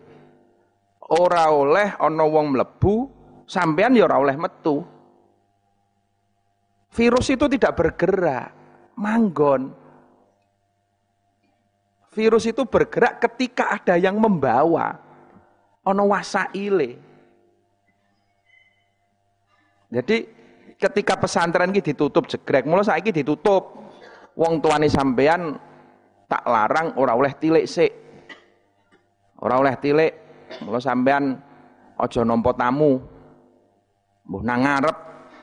Ora 1.10 1.50
oleh 1.50 1.98
ana 1.98 2.22
wong 2.22 2.54
mlebu, 2.54 3.10
sampean 3.50 3.98
ya 3.98 4.06
ora 4.06 4.22
oleh 4.22 4.38
metu. 4.38 4.86
Virus 6.94 7.34
itu 7.34 7.50
tidak 7.50 7.74
bergerak, 7.78 8.54
manggon. 8.94 9.74
Virus 12.10 12.50
itu 12.50 12.66
bergerak 12.66 13.22
ketika 13.22 13.70
ada 13.70 13.94
yang 13.94 14.18
membawa. 14.18 14.98
Ono 15.86 16.10
wasaile. 16.10 16.98
Jadi 19.90 20.18
ketika 20.78 21.18
pesantren 21.18 21.74
ini 21.74 21.82
ditutup 21.82 22.30
jegrek, 22.30 22.66
mulai 22.66 22.86
saiki 22.86 23.14
ditutup. 23.14 23.78
Wong 24.38 24.64
tuane 24.64 24.88
sampean 24.88 25.58
tak 26.30 26.46
larang 26.46 26.96
ora 26.96 27.18
oleh 27.18 27.34
tilik 27.36 27.66
sik. 27.66 27.92
Ora 29.42 29.60
oleh 29.60 29.76
tilik, 29.82 30.14
mulai 30.64 30.82
sampean 30.82 31.36
aja 31.98 32.22
nampa 32.24 32.54
tamu. 32.56 33.02
Mbuh 34.30 34.44
nang 34.46 34.62
ngarep, 34.62 34.98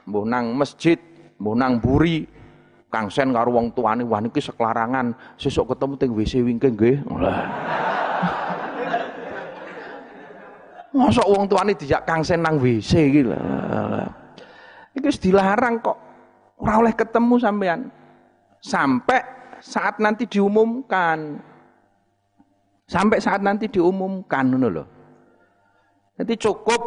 mbuh 0.06 0.24
nang 0.24 0.54
masjid, 0.54 0.96
mbuh 1.42 1.58
nang 1.58 1.82
buri, 1.82 2.22
Kang 2.86 3.10
Sen 3.10 3.34
karo 3.34 3.50
wong 3.50 3.74
tuane 3.74 4.06
wah 4.06 4.22
niki 4.22 4.38
seklarangan, 4.38 5.10
sesuk 5.34 5.74
ketemu 5.74 5.94
teng 5.98 6.14
WC 6.14 6.46
wingke 6.46 6.70
nggih. 6.70 7.02
Masa 10.96 11.28
wong 11.28 11.44
tuane 11.50 11.76
dijak 11.76 12.06
Kang 12.06 12.22
Sen 12.22 12.40
nang 12.40 12.62
WC 12.62 13.10
iki 13.10 13.26
lho. 13.26 13.36
Iki 14.96 15.04
wis 15.04 15.20
dilarang 15.20 15.84
kok. 15.84 15.98
Ora 16.56 16.80
oleh 16.80 16.96
ketemu 16.96 17.36
sampean. 17.36 17.92
Sampai 18.64 19.20
saat 19.60 20.00
nanti 20.00 20.24
diumumkan. 20.24 21.36
Sampai 22.88 23.20
saat 23.20 23.44
nanti 23.44 23.68
diumumkan 23.68 24.56
ngono 24.56 24.68
lho. 24.72 24.84
Jadi 26.16 26.32
cukup 26.40 26.80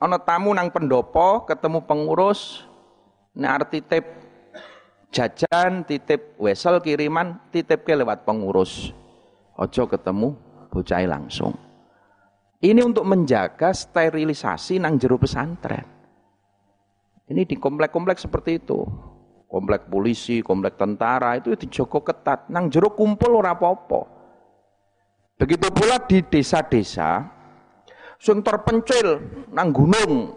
ana 0.00 0.16
tamu 0.16 0.56
nang 0.56 0.72
pendopo, 0.72 1.44
ketemu 1.44 1.84
pengurus, 1.84 2.64
nek 3.36 3.60
arti 3.60 3.84
jajan 5.10 5.84
titip 5.86 6.38
wesel 6.38 6.78
kiriman 6.78 7.38
titip 7.50 7.82
ke 7.82 7.94
lewat 7.94 8.22
pengurus. 8.24 8.94
Ojo 9.60 9.84
ketemu 9.90 10.38
bocah 10.70 11.04
langsung. 11.04 11.52
Ini 12.60 12.80
untuk 12.84 13.04
menjaga 13.04 13.74
sterilisasi 13.74 14.80
nang 14.80 14.96
jero 14.96 15.16
pesantren. 15.20 15.84
Ini 17.30 17.44
di 17.44 17.56
komplek-komplek 17.56 18.18
seperti 18.20 18.60
itu. 18.60 18.80
Komplek 19.50 19.90
polisi, 19.90 20.40
komplek 20.46 20.78
tentara 20.78 21.34
itu 21.34 21.58
dijogo 21.58 22.00
ketat. 22.06 22.48
Nang 22.52 22.70
jero 22.70 22.94
kumpul 22.94 23.34
ora 23.34 23.58
apa-apa. 23.58 24.00
Begitu 25.40 25.72
pula 25.72 25.98
di 26.04 26.20
desa-desa 26.20 27.24
sing 28.20 28.44
terpencil 28.44 29.16
nang 29.48 29.72
gunung 29.72 30.36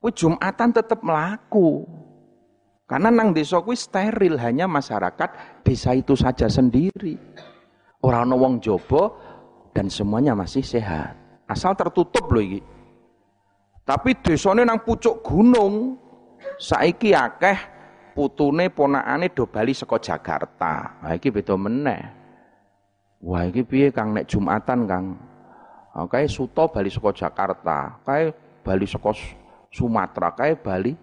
Jumatan 0.00 0.72
tetap 0.72 1.04
melaku 1.04 1.84
karena 2.90 3.06
nang 3.06 3.30
desa 3.30 3.62
kuwi 3.62 3.78
steril 3.78 4.34
hanya 4.42 4.66
masyarakat 4.66 5.62
desa 5.62 5.94
itu 5.94 6.18
saja 6.18 6.50
sendiri. 6.50 7.14
Orang 8.02 8.34
wong 8.34 8.58
jobo 8.58 9.14
dan 9.70 9.86
semuanya 9.86 10.34
masih 10.34 10.66
sehat. 10.66 11.14
Asal 11.46 11.78
tertutup 11.78 12.26
loh 12.26 12.42
iki. 12.42 12.58
Tapi 13.86 14.18
desane 14.18 14.66
nang 14.66 14.82
pucuk 14.82 15.22
gunung 15.22 16.02
saiki 16.58 17.14
akeh 17.14 17.54
putune 18.10 18.66
ponakane 18.74 19.30
do 19.30 19.46
bali 19.46 19.70
saka 19.70 20.02
Jakarta. 20.02 20.98
Nah 20.98 21.14
iki 21.14 21.30
beda 21.30 21.54
meneh. 21.54 22.02
Wah 23.22 23.46
iki 23.46 23.62
piye 23.62 23.94
Kang 23.94 24.18
nek 24.18 24.26
Jumatan 24.26 24.90
Kang? 24.90 25.06
Kae 26.10 26.26
suto 26.26 26.66
bali 26.66 26.90
saka 26.90 27.14
Jakarta, 27.14 28.02
kae 28.02 28.34
bali 28.66 28.86
saka 28.90 29.14
Sumatera, 29.70 30.34
kae 30.34 30.58
bali 30.58 30.98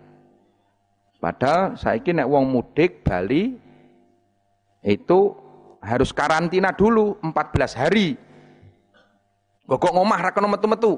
Padahal 1.27 1.75
saya 1.75 1.99
kira 1.99 2.23
nek 2.23 2.31
wong 2.31 2.47
mudik 2.47 3.03
Bali 3.03 3.59
itu 4.79 5.19
harus 5.83 6.15
karantina 6.15 6.71
dulu 6.71 7.19
14 7.19 7.75
hari. 7.75 8.15
Kok 9.67 9.91
ngomah 9.91 10.23
ra 10.23 10.31
kena 10.31 10.47
metu-metu. 10.47 10.95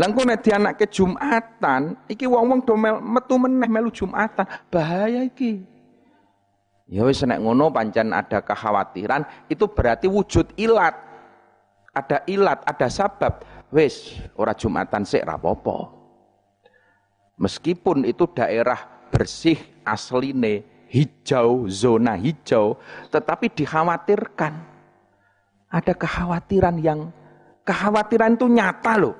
Lah 0.00 0.08
engko 0.08 0.24
nek 0.24 0.40
dianake 0.40 0.88
Jumatan, 0.88 2.08
iki 2.08 2.24
wong-wong 2.24 2.64
do 2.64 2.72
metu 2.80 3.36
meneh 3.36 3.68
melu 3.68 3.92
Jumatan, 3.92 4.48
bahaya 4.72 5.28
iki. 5.28 5.60
Ya 6.88 7.04
wis 7.04 7.20
nek 7.20 7.44
ngono 7.44 7.68
pancen 7.68 8.16
ada 8.16 8.40
kekhawatiran, 8.40 9.28
itu 9.52 9.68
berarti 9.68 10.08
wujud 10.08 10.56
ilat. 10.56 10.96
Ada 11.92 12.24
ilat, 12.24 12.64
ada 12.64 12.88
sabab. 12.88 13.44
Wis, 13.68 14.16
ora 14.40 14.56
Jumatan 14.56 15.04
sik 15.04 15.20
ra 15.20 15.36
apa 15.36 15.95
Meskipun 17.36 18.08
itu 18.08 18.24
daerah 18.32 19.08
bersih 19.12 19.60
asline 19.84 20.64
hijau, 20.88 21.68
zona 21.68 22.16
hijau, 22.16 22.80
tetapi 23.12 23.52
dikhawatirkan. 23.52 24.54
Ada 25.68 25.92
kekhawatiran 25.92 26.76
yang 26.80 27.12
kekhawatiran 27.66 28.40
itu 28.40 28.46
nyata 28.48 28.94
loh. 28.96 29.16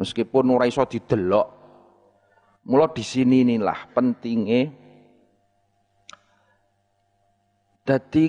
Meskipun 0.00 0.48
ora 0.48 0.64
iso 0.64 0.86
didelok. 0.88 1.46
Mula 2.68 2.88
di 2.92 3.04
sini 3.04 3.44
inilah 3.44 3.92
pentingnya 3.96 4.88
jadi 7.88 8.28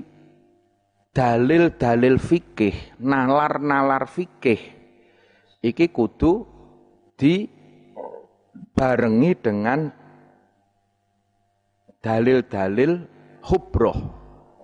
dalil-dalil 1.11 2.15
fikih, 2.15 2.95
nalar-nalar 3.03 4.07
fikih 4.07 4.59
iki 5.59 5.91
kudu 5.91 6.47
dibarengi 8.79 9.35
dengan 9.35 9.91
dalil-dalil 11.99 12.91
hubroh. 13.43 13.99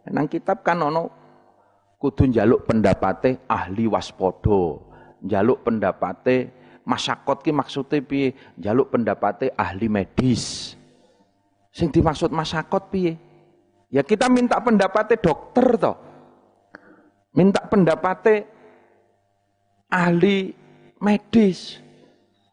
Nang 0.08 0.32
kitab 0.32 0.63
kan 0.63 0.80
ono 0.80 1.12
kudu 1.99 2.32
njaluk 2.32 2.63
pendapate 2.63 3.43
ahli 3.51 3.91
waspodo, 3.91 4.88
njaluk 5.19 5.67
pendapate 5.67 6.47
masyakot 6.88 7.43
ki 7.43 7.51
maksudnya 7.51 7.99
piye? 8.08 8.32
Njaluk 8.56 8.95
pendapate 8.95 9.51
ahli 9.51 9.91
medis. 9.91 10.80
Sing 11.75 11.91
dimaksud 11.91 12.32
masyakot 12.32 12.88
piye? 12.88 13.19
Ya 13.91 13.99
kita 13.99 14.32
minta 14.32 14.63
pendapatnya 14.63 15.19
dokter 15.19 15.75
toh. 15.75 15.99
Minta 17.36 17.67
pendapatnya 17.67 18.47
ahli 19.91 20.56
medis. 21.04 21.84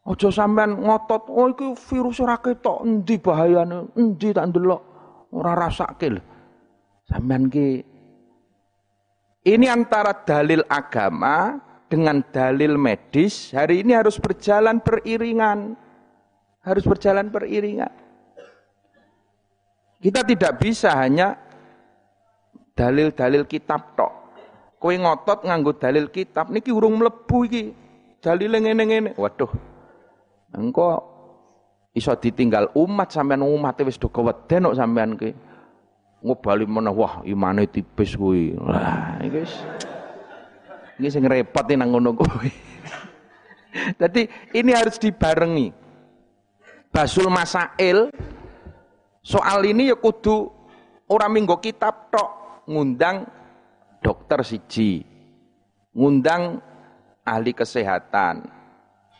Ojo 0.03 0.27
sampean 0.35 0.83
ngotot, 0.83 1.31
oh 1.31 1.47
itu 1.47 1.79
virus 1.87 2.19
ora 2.19 2.35
ketok, 2.35 2.83
endi 2.83 3.15
bahayane, 3.15 3.95
endi 3.95 4.35
tak 4.35 4.51
ndelok, 4.51 4.81
ora 5.31 5.55
rasake 5.55 6.11
lho. 6.11 6.21
Sampean 7.07 7.47
ki 7.47 7.93
ini 9.43 9.67
antara 9.67 10.23
dalil 10.23 10.63
agama 10.71 11.59
dengan 11.91 12.23
dalil 12.31 12.79
medis 12.79 13.51
hari 13.51 13.83
ini 13.83 13.91
harus 13.91 14.15
berjalan 14.15 14.79
beriringan. 14.79 15.75
Harus 16.63 16.87
berjalan 16.87 17.27
beriringan. 17.27 17.91
Kita 19.99 20.23
tidak 20.23 20.63
bisa 20.63 20.95
hanya 20.95 21.35
dalil-dalil 22.71 23.43
kitab 23.43 23.99
tok. 23.99 24.11
Kowe 24.79 24.95
ngotot 24.95 25.43
nganggo 25.43 25.75
dalil 25.75 26.07
kitab 26.07 26.47
niki 26.47 26.71
urung 26.71 27.03
mlebu 27.03 27.37
iki. 27.51 27.63
Dalile 28.23 28.63
ngene-ngene. 28.63 29.19
Waduh. 29.19 29.51
Engko 30.53 31.01
iso 31.93 32.13
ditinggal 32.17 32.73
umat 32.73 33.13
sampean 33.13 33.45
umat 33.45 33.77
wis 33.85 33.97
do 33.97 34.09
keweden 34.09 34.69
kok 34.69 34.77
sampean 34.77 35.17
ki. 35.17 35.33
Ngobali 36.23 36.63
meneh 36.63 36.93
wah 36.95 37.19
imane 37.27 37.67
tipis 37.67 38.15
kuwi. 38.15 38.55
Lah 38.55 39.19
iki 39.19 39.43
wis 39.43 39.53
iki 40.97 41.09
sing 41.09 41.25
repot 41.27 41.67
nang 41.73 41.91
ngono 41.91 42.15
kuwi. 42.15 42.51
Jadi 44.01 44.29
ini 44.53 44.71
harus 44.71 45.01
dibarengi. 45.01 45.73
Basul 46.93 47.25
Masail 47.25 48.13
Soal 49.23 49.63
ini 49.71 49.87
ya 49.87 49.95
kudu 49.95 50.51
orang 51.07 51.39
minggu 51.39 51.55
kitab 51.63 52.11
tok 52.11 52.59
ngundang 52.67 53.23
dokter 54.03 54.43
siji, 54.43 54.99
ngundang 55.95 56.59
ahli 57.23 57.55
kesehatan, 57.55 58.43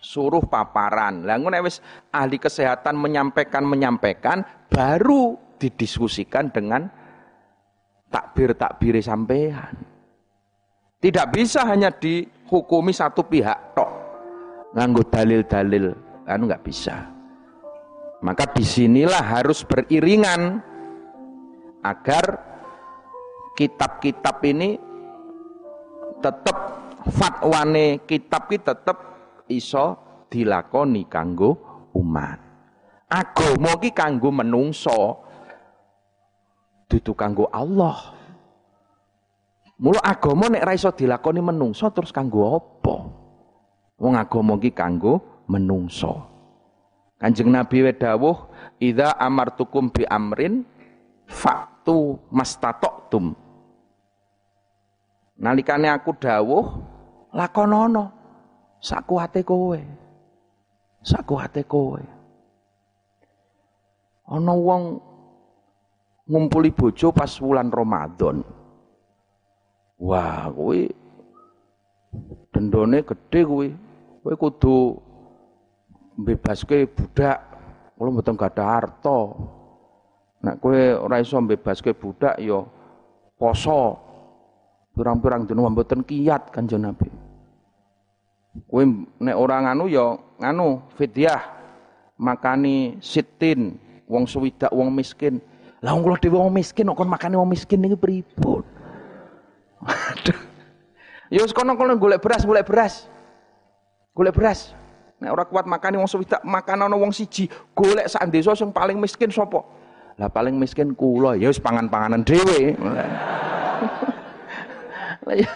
suruh 0.04 0.44
paparan. 0.44 1.24
Lah 1.24 1.40
ngono 1.40 1.64
wis 1.64 1.80
ahli 2.12 2.36
kesehatan 2.36 3.00
menyampaikan 3.00 3.64
menyampaikan 3.64 4.44
baru 4.68 5.40
didiskusikan 5.56 6.52
dengan 6.52 6.92
takbir-takbir 8.12 9.00
sampean. 9.00 9.74
Tidak 11.00 11.28
bisa 11.32 11.64
hanya 11.68 11.90
dihukumi 11.90 12.92
satu 12.92 13.24
pihak 13.24 13.76
tok. 13.76 13.92
Nganggo 14.76 15.04
dalil-dalil, 15.08 15.96
anu 16.28 16.44
nggak 16.48 16.64
bisa. 16.64 16.96
Maka 18.24 18.48
di 18.56 18.64
sinilah 18.64 19.20
harus 19.20 19.68
beriringan 19.68 20.64
agar 21.84 22.24
kitab-kitab 23.60 24.40
ini 24.48 24.80
tetap 26.24 26.58
fatwane 27.12 28.00
kitab 28.08 28.48
kita 28.48 28.72
tetap 28.72 29.13
iso 29.48 29.98
dilakoni 30.32 31.06
kanggo 31.06 31.58
umat. 31.94 32.40
Agama 33.10 33.78
ki 33.78 33.94
kanggo 33.94 34.34
menungso 34.34 35.22
dudu 36.90 37.14
kanggo 37.14 37.46
Allah. 37.54 38.14
Mula 39.78 40.02
agama 40.02 40.50
nek 40.50 40.66
ra 40.66 40.74
iso 40.74 40.90
dilakoni 40.90 41.42
menungso 41.42 41.90
terus 41.94 42.10
kanggo 42.10 42.58
apa? 42.58 42.98
Wong 44.02 44.14
agama 44.18 44.58
ki 44.58 44.74
kanggo 44.74 45.46
menungso. 45.50 46.30
Kanjeng 47.22 47.54
Nabi 47.54 47.88
wedawuh, 47.88 48.52
"Idza 48.84 49.16
amartukum 49.16 49.88
bi 49.94 50.04
amrin 50.04 50.66
faktu 51.24 52.20
mastatoktum." 52.34 53.32
Nalikane 55.40 55.88
aku 55.88 56.14
dawuh, 56.20 56.66
lakonono 57.32 58.23
sakuate 58.84 59.48
kowe. 59.48 59.80
Sakuate 61.00 61.64
kowe. 61.64 62.04
Ana 64.28 64.52
wong 64.52 65.00
ngumpuli 66.28 66.76
bojo 66.76 67.16
pas 67.16 67.32
wulan 67.40 67.72
Ramadan. 67.72 68.44
Wah, 70.04 70.52
kowe 70.52 70.80
dendone 72.52 73.08
gede 73.08 73.42
kowe. 73.48 73.68
Kowe 74.24 74.34
kudu 74.36 74.76
bebaske 76.20 76.88
budak 76.92 77.40
kula 77.98 78.10
mboten 78.14 78.38
gadah 78.38 78.68
harta 78.68 79.20
nek 80.44 80.62
kowe 80.62 80.82
ora 81.02 81.18
iso 81.18 81.42
bebaske 81.42 81.98
budak 81.98 82.38
ya 82.38 82.62
poso 83.40 83.98
pirang-pirang 84.94 85.50
dina 85.50 85.66
mboten 85.66 86.06
kiat 86.06 86.54
kanjeng 86.54 86.86
Nabi 86.86 87.23
kowe 88.70 88.84
nek 89.20 89.38
ora 89.38 89.66
nganu 89.66 89.90
ya 89.90 90.18
nganu 90.38 90.82
fidyah 90.94 91.42
makani 92.18 93.02
sitin 93.02 93.82
wong 94.06 94.30
suwidak 94.30 94.70
wong 94.70 94.94
miskin. 94.94 95.42
Lah 95.84 95.98
wong 95.98 96.06
kula 96.06 96.18
dhewe 96.22 96.38
wong 96.40 96.54
miskin 96.54 96.88
kok 96.88 97.10
makani 97.10 97.36
wong 97.36 97.50
miskin 97.50 97.82
niki 97.82 97.98
pripun? 97.98 98.64
Aduh. 99.84 100.40
Ya 101.34 101.42
wis 101.42 101.52
kono 101.52 101.74
kono 101.76 101.98
golek 101.98 102.22
beras 102.22 102.46
golek 102.46 102.64
beras. 102.64 103.10
Golek 104.14 104.38
beras. 104.38 104.78
Nek 105.18 105.34
ora 105.34 105.44
kuat 105.50 105.66
makani 105.66 105.98
wong 105.98 106.08
swidak 106.08 106.46
makan 106.46 106.86
ana 106.86 106.96
wong 107.00 107.16
siji, 107.16 107.50
golek 107.74 108.12
sak 108.12 108.30
desa 108.30 108.54
sing 108.54 108.70
paling 108.70 109.02
miskin 109.02 109.34
sapa? 109.34 109.66
Lah 110.14 110.30
paling 110.30 110.54
miskin 110.62 110.94
kula, 110.94 111.34
ya 111.34 111.50
wis 111.50 111.58
pangan-panganan 111.58 112.22
dhewe. 112.22 112.76
Lah 115.26 115.36
ya 115.40 115.48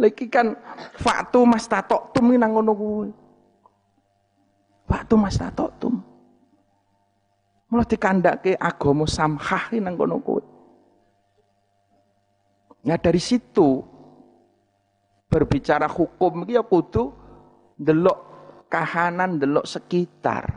Lagi 0.00 0.32
kan 0.32 0.56
faktu 0.96 1.44
mas 1.44 1.68
tatok 1.68 2.16
tum 2.16 2.32
nang 2.32 2.56
ngono 2.56 2.72
kuwi. 2.72 3.10
Faktu 4.88 5.14
mas 5.20 5.36
tatok 5.36 5.70
tum. 5.76 5.94
Mula 7.68 7.84
dikandake 7.84 8.56
agama 8.56 9.04
samhah 9.04 9.76
nang 9.76 10.00
ngono 10.00 10.16
kuwi. 10.24 10.44
Nah 12.88 12.96
dari 12.96 13.20
situ 13.20 13.84
berbicara 15.28 15.84
hukum 15.84 16.48
iki 16.48 16.56
ya 16.56 16.64
kudu 16.64 17.12
delok 17.76 18.18
kahanan, 18.72 19.36
delok 19.36 19.68
sekitar. 19.68 20.48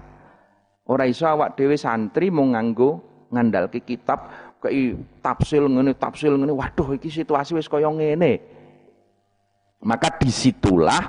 Ora 0.87 1.03
iso 1.03 1.27
awak 1.27 1.59
dhewe 1.59 1.75
santri 1.75 2.31
mau 2.31 2.47
nganggo 2.47 3.03
ngandalke 3.27 3.83
kitab 3.83 4.31
kei 4.63 4.95
tafsil 5.19 5.67
ngene 5.67 5.91
tafsil 5.99 6.39
ngene 6.39 6.55
waduh 6.55 6.95
iki 6.95 7.11
situasi 7.11 7.59
wis 7.59 7.67
kaya 7.67 7.91
ngene. 7.91 8.52
Maka 9.83 10.15
di 10.15 10.31
situlah 10.31 11.03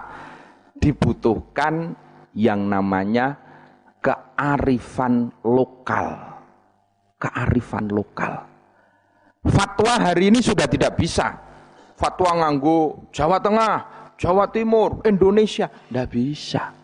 dibutuhkan 0.74 1.94
yang 2.34 2.66
namanya 2.66 3.38
kearifan 4.02 5.30
lokal. 5.46 6.34
Kearifan 7.22 7.88
lokal. 7.88 8.44
Fatwa 9.46 10.10
hari 10.10 10.34
ini 10.34 10.42
sudah 10.42 10.66
tidak 10.66 10.98
bisa. 10.98 11.38
Fatwa 11.94 12.34
nganggo 12.42 13.08
Jawa 13.14 13.38
Tengah, 13.38 13.76
Jawa 14.18 14.50
Timur, 14.50 15.00
Indonesia. 15.06 15.70
Tidak 15.70 16.08
bisa. 16.10 16.74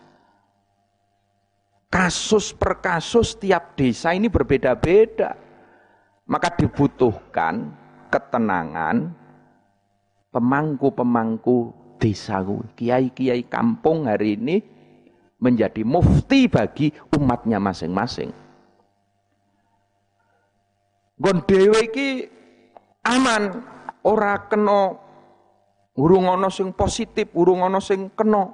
Kasus 1.91 2.55
per 2.55 2.79
kasus 2.79 3.35
tiap 3.35 3.75
desa 3.75 4.15
ini 4.15 4.31
berbeda-beda. 4.31 5.35
Maka 6.31 6.55
dibutuhkan 6.55 7.75
ketenangan 8.07 9.11
pemangku-pemangku 10.31 11.80
desa 12.01 12.41
kiai-kiai 12.73 13.45
kampung 13.45 14.09
hari 14.09 14.33
ini 14.33 14.57
menjadi 15.37 15.85
mufti 15.85 16.49
bagi 16.49 16.89
umatnya 17.13 17.61
masing-masing. 17.61 18.33
Gon 21.21 21.45
dhewe 21.45 21.85
iki 21.85 22.25
aman, 23.05 23.61
ora 24.01 24.41
kena 24.49 24.97
urung 25.93 26.25
ana 26.33 26.49
sing 26.49 26.73
positif, 26.73 27.29
urung 27.37 27.61
ana 27.61 27.77
sing 27.77 28.09
kena. 28.17 28.49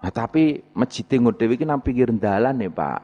Nah, 0.00 0.08
tapi 0.08 0.64
masjid 0.72 1.04
ngon 1.04 1.36
dhewe 1.36 1.60
iki 1.60 1.68
nang 1.68 1.84
pinggir 1.84 2.08
dalan 2.16 2.64
ya, 2.64 2.72
Pak. 2.72 3.00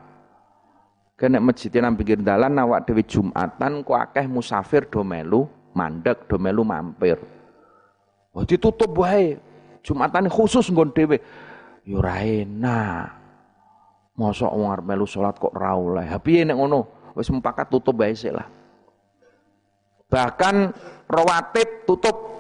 Kene 1.21 1.37
masjid 1.41 1.69
nang 1.81 2.01
pinggir 2.01 2.21
dalan 2.25 2.57
awak 2.57 2.89
dhewe 2.89 3.05
Jumatan 3.05 3.85
kok 3.85 4.01
akeh 4.01 4.25
musafir 4.25 4.89
do 4.89 5.05
melu 5.05 5.45
mandek, 5.77 6.25
do 6.25 6.41
melu 6.41 6.65
mampir. 6.65 7.36
Oh 8.37 8.45
ditutup 8.45 8.93
wae. 9.01 9.41
Jumatan 9.81 10.29
khusus 10.29 10.69
nggon 10.69 10.93
dhewe. 10.93 11.25
Ya 11.89 11.97
ora 11.97 12.21
enak. 12.21 13.17
Mosok 14.17 14.53
wong 14.53 14.69
arep 14.77 14.85
melu 14.85 15.09
salat 15.09 15.41
kok 15.41 15.57
ra 15.57 15.73
oleh. 15.73 16.05
Ha 16.05 16.21
piye 16.21 16.45
nek 16.45 16.61
ngono? 16.61 16.97
wis 17.17 17.33
tutup 17.73 17.97
bae 17.97 18.13
sik 18.13 18.37
lah. 18.37 18.45
Bahkan 20.13 20.55
rawatib 21.09 21.89
tutup. 21.89 22.37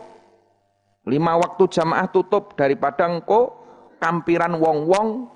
Lima 1.09 1.39
waktu 1.39 1.65
jamaah 1.71 2.11
tutup 2.13 2.59
daripada 2.59 3.09
engko 3.09 3.57
kampiran 3.97 4.59
wong-wong 4.59 5.31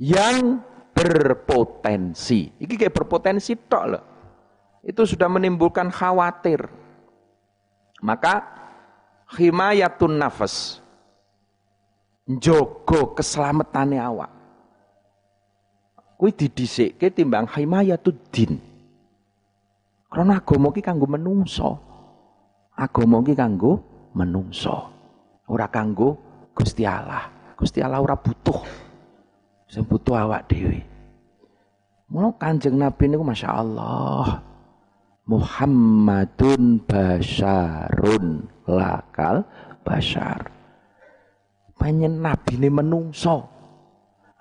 yang 0.00 0.64
berpotensi. 0.96 2.50
Iki 2.58 2.74
kayak 2.74 2.96
berpotensi 2.96 3.54
tok 3.68 3.84
loh. 3.94 4.04
Itu 4.80 5.04
sudah 5.06 5.28
menimbulkan 5.28 5.92
khawatir. 5.92 6.66
Maka 8.00 8.63
himayatun 9.32 10.20
nafas. 10.20 10.84
Jogo 12.24 13.12
keselamatane 13.12 14.00
awak 14.00 14.34
kuwi 16.24 16.32
didhisikke 16.32 17.12
timbang 17.12 17.44
himayatud 17.52 18.16
din. 18.32 18.56
Karena 20.08 20.40
agama 20.40 20.72
ki 20.72 20.80
kanggo 20.80 21.04
menungso. 21.04 21.76
Agama 22.72 23.20
ki 23.20 23.36
kanggo 23.36 23.84
menungso. 24.16 24.88
Ora 25.50 25.68
kanggo 25.68 26.16
Gusti 26.56 26.88
Allah. 26.88 27.28
Gusti 27.60 27.84
Allah 27.84 28.00
ora 28.00 28.16
butuh. 28.16 28.62
Sing 29.68 29.84
butuh 29.84 30.16
awak 30.16 30.48
dhewe. 30.48 30.80
Mula 32.08 32.32
Kanjeng 32.40 32.80
Nabi 32.80 33.04
niku 33.10 33.20
Masya 33.26 33.50
Allah. 33.50 34.40
Muhammadun 35.28 36.88
basyarun 36.88 38.48
lakal 38.68 39.44
basyar. 39.84 40.50
Panjen 41.74 42.22
nabi 42.22 42.56
ini 42.56 42.70
menungso 42.72 43.54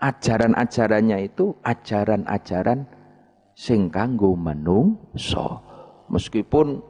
ajaran-ajarannya 0.03 1.31
itu 1.31 1.55
ajaran-ajaran 1.63 2.83
sing 3.55 3.87
kanggo 3.87 4.35
menungso. 4.35 5.63
Meskipun 6.11 6.83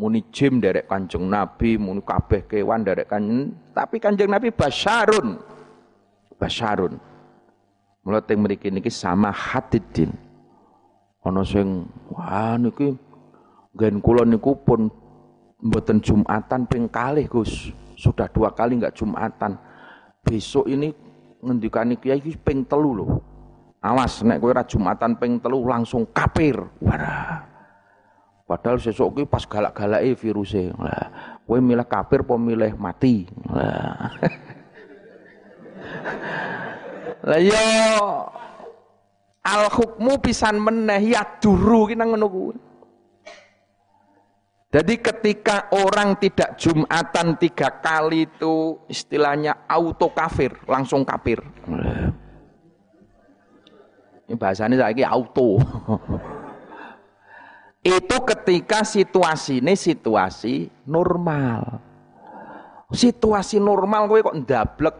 muni 0.00 0.24
jim 0.32 0.60
derek 0.60 0.88
Kanjeng 0.88 1.28
Nabi, 1.28 1.76
muni 1.76 2.00
kabeh 2.00 2.48
kewan 2.48 2.84
derek 2.84 3.12
Kanjeng, 3.12 3.52
tapi 3.76 4.00
Kanjeng 4.00 4.32
Nabi 4.32 4.48
basyarun. 4.52 5.36
Basyarun. 6.36 6.96
Mula 8.04 8.22
teng 8.22 8.44
mriki 8.44 8.70
niki 8.70 8.92
sama 8.92 9.32
hatidin. 9.34 10.14
Ana 11.26 11.42
sing 11.42 11.90
wah 12.12 12.54
niki 12.54 12.94
nggen 13.74 13.98
kula 13.98 14.22
niku 14.22 14.54
pun 14.62 14.86
mboten 15.66 15.98
Jumatan 15.98 16.70
ping 16.70 16.86
kalih 16.86 17.26
Gus. 17.26 17.74
Sudah 17.98 18.30
dua 18.30 18.54
kali 18.54 18.78
enggak 18.78 18.94
Jumatan. 18.94 19.58
Besok 20.22 20.70
ini 20.70 20.94
ngendikane 21.42 21.98
kiai 21.98 22.22
iki 22.22 22.38
ping 22.38 22.62
telu 22.66 22.94
lho. 22.94 23.06
Awas 23.82 24.22
nek 24.22 24.38
kowe 24.38 24.50
ora 24.50 24.62
Jumatan 24.62 25.18
ping 25.18 25.42
telu 25.42 25.66
langsung 25.66 26.06
kafir. 26.14 26.58
Wah. 26.82 27.42
Padahal 28.46 28.78
sesuk 28.78 29.18
ki 29.18 29.22
pas 29.26 29.42
galak-galake 29.42 30.14
viruse. 30.14 30.70
Lah, 30.78 31.38
kowe 31.42 31.58
milih 31.58 31.86
kafir 31.86 32.22
apa 32.22 32.34
milih 32.38 32.78
mati? 32.78 33.26
Lah. 33.50 34.06
Lah 37.26 37.42
yo 37.42 37.66
al 39.42 39.66
hukmu 39.66 40.22
pisan 40.22 40.62
meneh 40.62 41.10
ya 41.10 41.26
duru 41.42 41.90
ki 41.90 41.98
nang 41.98 42.14
ngono 42.14 42.26
kuwi. 42.30 42.65
Jadi 44.66 44.98
ketika 44.98 45.70
orang 45.70 46.18
tidak 46.18 46.58
Jumatan 46.58 47.38
tiga 47.38 47.70
kali 47.78 48.26
itu 48.26 48.82
istilahnya 48.90 49.62
auto 49.70 50.10
kafir, 50.10 50.58
langsung 50.66 51.06
kafir. 51.06 51.38
Ini 54.26 54.34
bahasanya 54.34 54.90
lagi 54.90 55.06
auto. 55.06 55.62
itu 57.86 58.16
ketika 58.26 58.82
situasi 58.82 59.62
ini 59.62 59.78
situasi 59.78 60.66
normal. 60.90 61.78
Situasi 62.90 63.62
normal 63.62 64.10
gue 64.10 64.26
kok 64.26 64.38
ndablek 64.42 64.96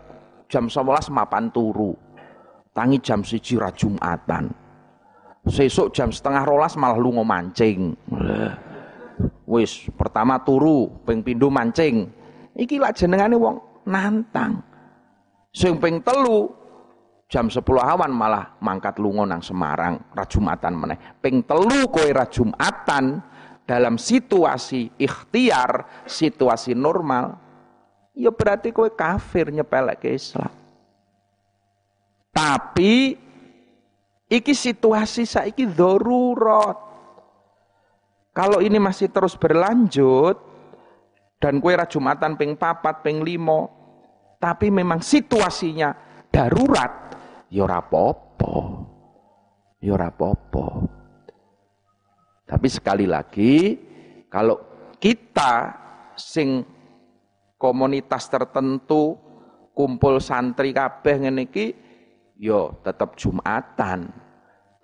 jam 0.46 0.70
11 0.70 1.10
mapan 1.10 1.50
turu. 1.50 1.90
Tangi 2.70 3.02
jam 3.02 3.26
siji 3.26 3.58
Jumatan. 3.58 4.46
Sesuk 5.46 5.90
jam 5.90 6.14
setengah 6.14 6.46
rolas 6.46 6.78
malah 6.78 6.98
lu 6.98 7.18
ngomancing. 7.18 7.94
Wis 9.46 9.86
pertama 9.94 10.42
turu, 10.42 10.90
ping 11.06 11.22
pindho 11.22 11.48
mancing. 11.48 12.10
Iki 12.56 12.82
lak 12.82 12.96
jenengane 12.98 13.36
wong 13.36 13.56
nantang. 13.86 14.60
Sing 15.52 15.80
ping 15.80 16.02
telu 16.04 16.52
jam 17.26 17.50
10 17.50 17.62
awan 17.64 18.12
malah 18.12 18.54
mangkat 18.62 19.02
lunga 19.02 19.26
nang 19.26 19.42
Semarang 19.42 20.12
rajumatan 20.14 20.74
meneh. 20.74 20.98
Ping 21.18 21.42
telu 21.42 21.88
kowe 21.90 22.06
rajumatan 22.06 23.22
dalam 23.66 23.98
situasi 23.98 24.94
ikhtiar, 24.94 26.06
situasi 26.06 26.72
normal, 26.78 27.34
ya 28.14 28.30
berarti 28.30 28.70
kowe 28.70 28.86
kafir 28.94 29.50
nyepelek 29.50 30.06
ke 30.06 30.14
Islam. 30.14 30.52
Tapi 32.30 33.16
iki 34.30 34.52
situasi 34.54 35.26
saiki 35.26 35.66
darurat. 35.66 36.85
Kalau 38.36 38.60
ini 38.60 38.76
masih 38.76 39.08
terus 39.08 39.32
berlanjut 39.32 40.36
dan 41.40 41.56
kue 41.56 41.72
rajumatan 41.72 42.36
ping 42.36 42.52
papat 42.60 43.00
ping 43.00 43.24
limo, 43.24 43.72
tapi 44.36 44.68
memang 44.68 45.00
situasinya 45.00 45.96
darurat, 46.28 47.16
yora 47.48 47.80
ya 47.80 47.88
popo, 47.88 48.54
yora 49.80 50.12
ya 50.12 50.20
popo. 50.20 50.66
Tapi 52.44 52.68
sekali 52.68 53.08
lagi, 53.08 53.72
kalau 54.28 54.60
kita 55.00 55.72
sing 56.12 56.60
komunitas 57.56 58.28
tertentu 58.28 59.16
kumpul 59.72 60.20
santri 60.20 60.76
kabeh 60.76 61.24
ngene 61.24 61.48
yo 61.48 61.64
ya 62.36 62.60
tetap 62.84 63.16
Jumatan. 63.16 64.28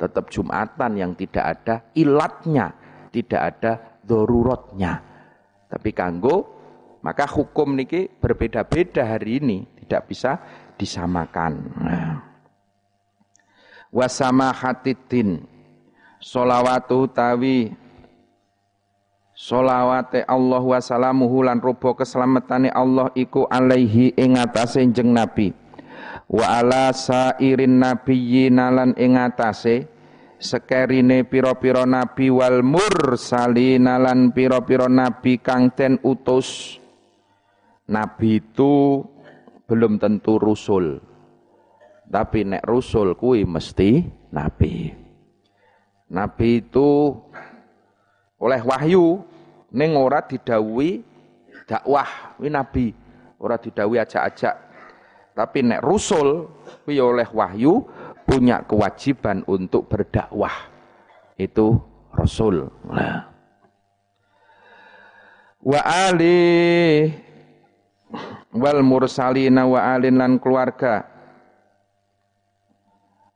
Tetap 0.01 0.33
Jumatan 0.33 0.99
yang 0.99 1.13
tidak 1.13 1.45
ada 1.61 1.85
ilatnya 1.95 2.82
tidak 3.13 3.43
ada 3.55 3.73
dorurotnya. 4.03 4.99
Tapi 5.69 5.91
kanggo 5.93 6.63
maka 7.03 7.27
hukum 7.27 7.75
niki 7.75 8.07
berbeda-beda 8.09 9.03
hari 9.03 9.43
ini, 9.43 9.59
tidak 9.85 10.09
bisa 10.09 10.39
disamakan. 10.79 11.53
Nah. 11.83 12.15
Wasama 13.93 14.55
hatidin 14.57 15.45
solawatu 16.17 17.11
tawi 17.13 17.75
solawate 19.37 20.25
Allah 20.25 20.63
wasalamuhu 20.63 21.45
lan 21.45 21.61
rubo 21.61 21.93
keselamatane 21.93 22.73
Allah 22.73 23.13
iku 23.13 23.45
alaihi 23.51 24.17
ing 24.17 24.41
atase 24.41 24.81
jeng 24.97 25.13
Nabi 25.13 25.53
wa 26.31 26.47
ala 26.47 26.89
sairin 26.97 27.83
nabiyyin 27.83 28.57
lan 28.57 28.97
ing 28.97 29.19
atase 29.19 29.92
sekerine 30.43 31.23
piro-piro 31.23 31.87
nabi 31.87 32.27
wal 32.29 32.67
mursalina 32.67 33.97
lan 34.03 34.35
piro-piro 34.35 34.91
nabi 34.91 35.39
kang 35.39 35.71
ten 35.73 36.03
utus. 36.03 36.77
Nabi 37.87 38.43
itu 38.43 39.03
belum 39.71 40.03
tentu 40.03 40.43
rusul. 40.43 40.99
Tapi 42.11 42.45
nek 42.45 42.67
rusul 42.67 43.15
kui 43.17 43.47
mesti 43.47 44.03
nabi. 44.35 44.91
Nabi 46.13 46.61
itu 46.61 47.17
oleh 48.43 48.61
wahyu 48.61 49.23
ning 49.73 49.97
ora 49.97 50.21
didawi 50.21 51.01
dakwah. 51.65 52.37
Wi 52.37 52.53
nabi 52.53 52.93
ora 53.41 53.57
didawi 53.57 53.97
ajak-ajak. 54.03 54.57
Tapi 55.33 55.59
nek 55.65 55.81
rusul 55.81 56.45
kuwi 56.85 57.01
oleh 57.01 57.29
wahyu 57.33 57.81
punya 58.33 58.65
kewajiban 58.65 59.45
untuk 59.45 59.93
berdakwah. 59.93 60.73
Itu 61.37 61.85
Rasul. 62.17 62.73
Nah. 62.89 63.29
wa 65.63 65.79
ali 65.79 67.07
wal 68.51 68.83
mursalina 68.83 69.63
wa 69.63 69.95
alin 69.95 70.19
lan 70.19 70.43
keluarga 70.43 71.07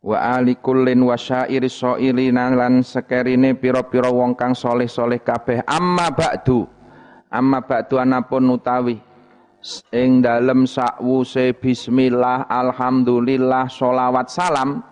wa 0.03 0.18
ali 0.34 0.59
kullin 0.59 1.07
wa 1.07 1.14
syairi 1.14 1.70
soilina 1.70 2.51
lan 2.51 2.82
sekerine 2.82 3.55
pira-pira 3.55 4.11
wong 4.11 4.34
kang 4.34 4.59
soleh-soleh 4.59 5.22
kabeh 5.22 5.62
amma 5.70 6.11
ba'du 6.11 6.66
amma 7.30 7.62
ba'du 7.62 7.94
anapun 7.94 8.42
utawi 8.51 8.99
ing 9.90 10.22
dalem 10.22 10.64
sakwuse 10.64 11.54
bismillah 11.56 12.46
alhamdulillah 12.46 13.66
solawat 13.68 14.30
salam 14.30 14.82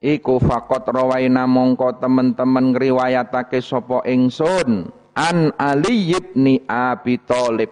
iku 0.00 0.40
fakot 0.40 0.88
rawaina 0.88 1.44
mongko 1.44 2.00
temen-temen 2.00 2.72
ngriwayatake 2.72 3.60
sapa 3.60 4.06
ingsun 4.08 5.00
an 5.20 5.52
Ali 5.58 6.14
ibn 6.14 6.46
Abi 6.64 7.20
Thalib. 7.20 7.70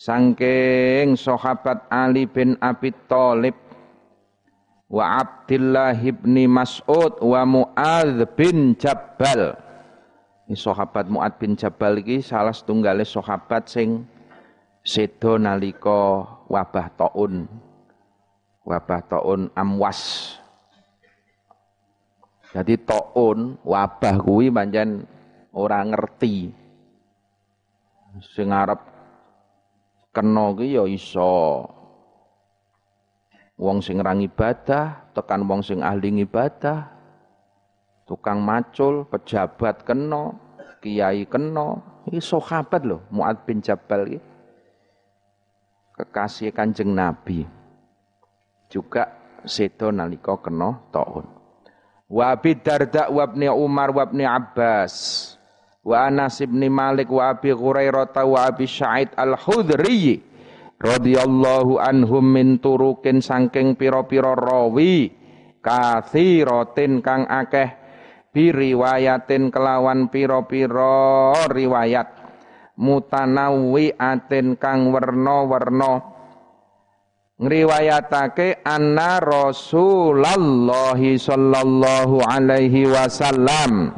Sangking 0.00 1.12
sahabat 1.12 1.84
Ali 1.92 2.24
bin 2.24 2.56
Abi 2.58 2.90
Thalib 3.04 3.52
wa 4.88 5.20
Abdullah 5.20 5.94
ibn 5.94 6.34
Mas'ud 6.48 7.20
wa 7.20 7.44
Mu'adz 7.44 8.24
bin 8.32 8.74
Jabal. 8.80 9.54
Ini 10.48 10.56
sahabat 10.56 11.06
Mu'adz 11.06 11.36
bin 11.36 11.52
Jabal 11.52 12.00
iki 12.00 12.24
salah 12.24 12.56
setunggale 12.56 13.04
sahabat 13.04 13.68
sing 13.68 14.08
sedo 14.80 15.36
nalika 15.36 16.24
wabah 16.48 16.88
taun 16.96 17.48
wabah 18.64 19.00
taun 19.06 19.50
amwas 19.54 20.34
jadi 22.50 22.74
taun 22.82 23.54
wabah 23.62 24.18
kuwi 24.18 24.50
pancen 24.50 25.06
ora 25.54 25.86
ngerti. 25.86 26.50
Sing 28.34 28.50
arep 28.50 28.82
kena 30.10 30.50
ki 30.58 30.74
ya 30.74 30.84
iso. 30.90 31.66
Wong 33.60 33.84
sing 33.84 34.00
ra 34.00 34.16
ibadah, 34.16 35.12
tekan 35.14 35.44
wong 35.46 35.60
sing 35.62 35.84
ahli 35.84 36.24
ibadah. 36.24 36.90
Tukang 38.08 38.42
macul, 38.42 39.06
pejabat 39.06 39.86
kena, 39.86 40.34
kiai 40.82 41.22
kena. 41.28 41.78
Iki 42.08 42.18
sahabat 42.18 42.82
lho, 42.82 42.98
Muad 43.14 43.46
bin 43.46 43.62
Jabal 43.62 44.16
iki. 44.16 44.18
Kekasih 46.00 46.56
Kanjeng 46.56 46.96
Nabi. 46.96 47.44
Juga 48.72 49.04
sedo 49.44 49.92
nalika 49.92 50.40
kena 50.40 50.80
taun. 50.88 51.28
Wa 52.08 52.40
Darda 52.40 53.12
wa 53.12 53.28
Umar 53.52 53.92
wa 53.92 54.08
Abbas 54.08 54.94
wa 55.84 56.08
Anas 56.08 56.40
bin 56.40 56.64
Malik 56.72 57.12
wa 57.12 57.36
Abi 57.36 57.52
Hurairah 57.52 58.16
wa 58.24 58.48
Abi 58.48 58.64
Sa'id 58.64 59.12
Al-Khudri 59.14 60.20
radhiyallahu 60.80 61.76
anhum 61.76 62.24
min 62.24 62.56
turukin 62.58 63.20
saking 63.20 63.76
pira-pira 63.76 64.32
rawi 64.32 65.12
kathiratin 65.60 67.04
kang 67.04 67.28
akeh 67.28 67.68
biriwayatin 68.32 69.52
kelawan 69.52 70.08
pira-pira 70.08 71.36
riwayat 71.52 72.08
mutanawwi'atin 72.80 74.56
kang 74.56 74.88
werna-werna. 74.88 76.00
Ngriwayatake 77.40 78.64
anna 78.64 79.20
Rasulullah 79.20 80.96
sallallahu 80.96 82.24
alaihi 82.24 82.88
wasallam. 82.88 83.96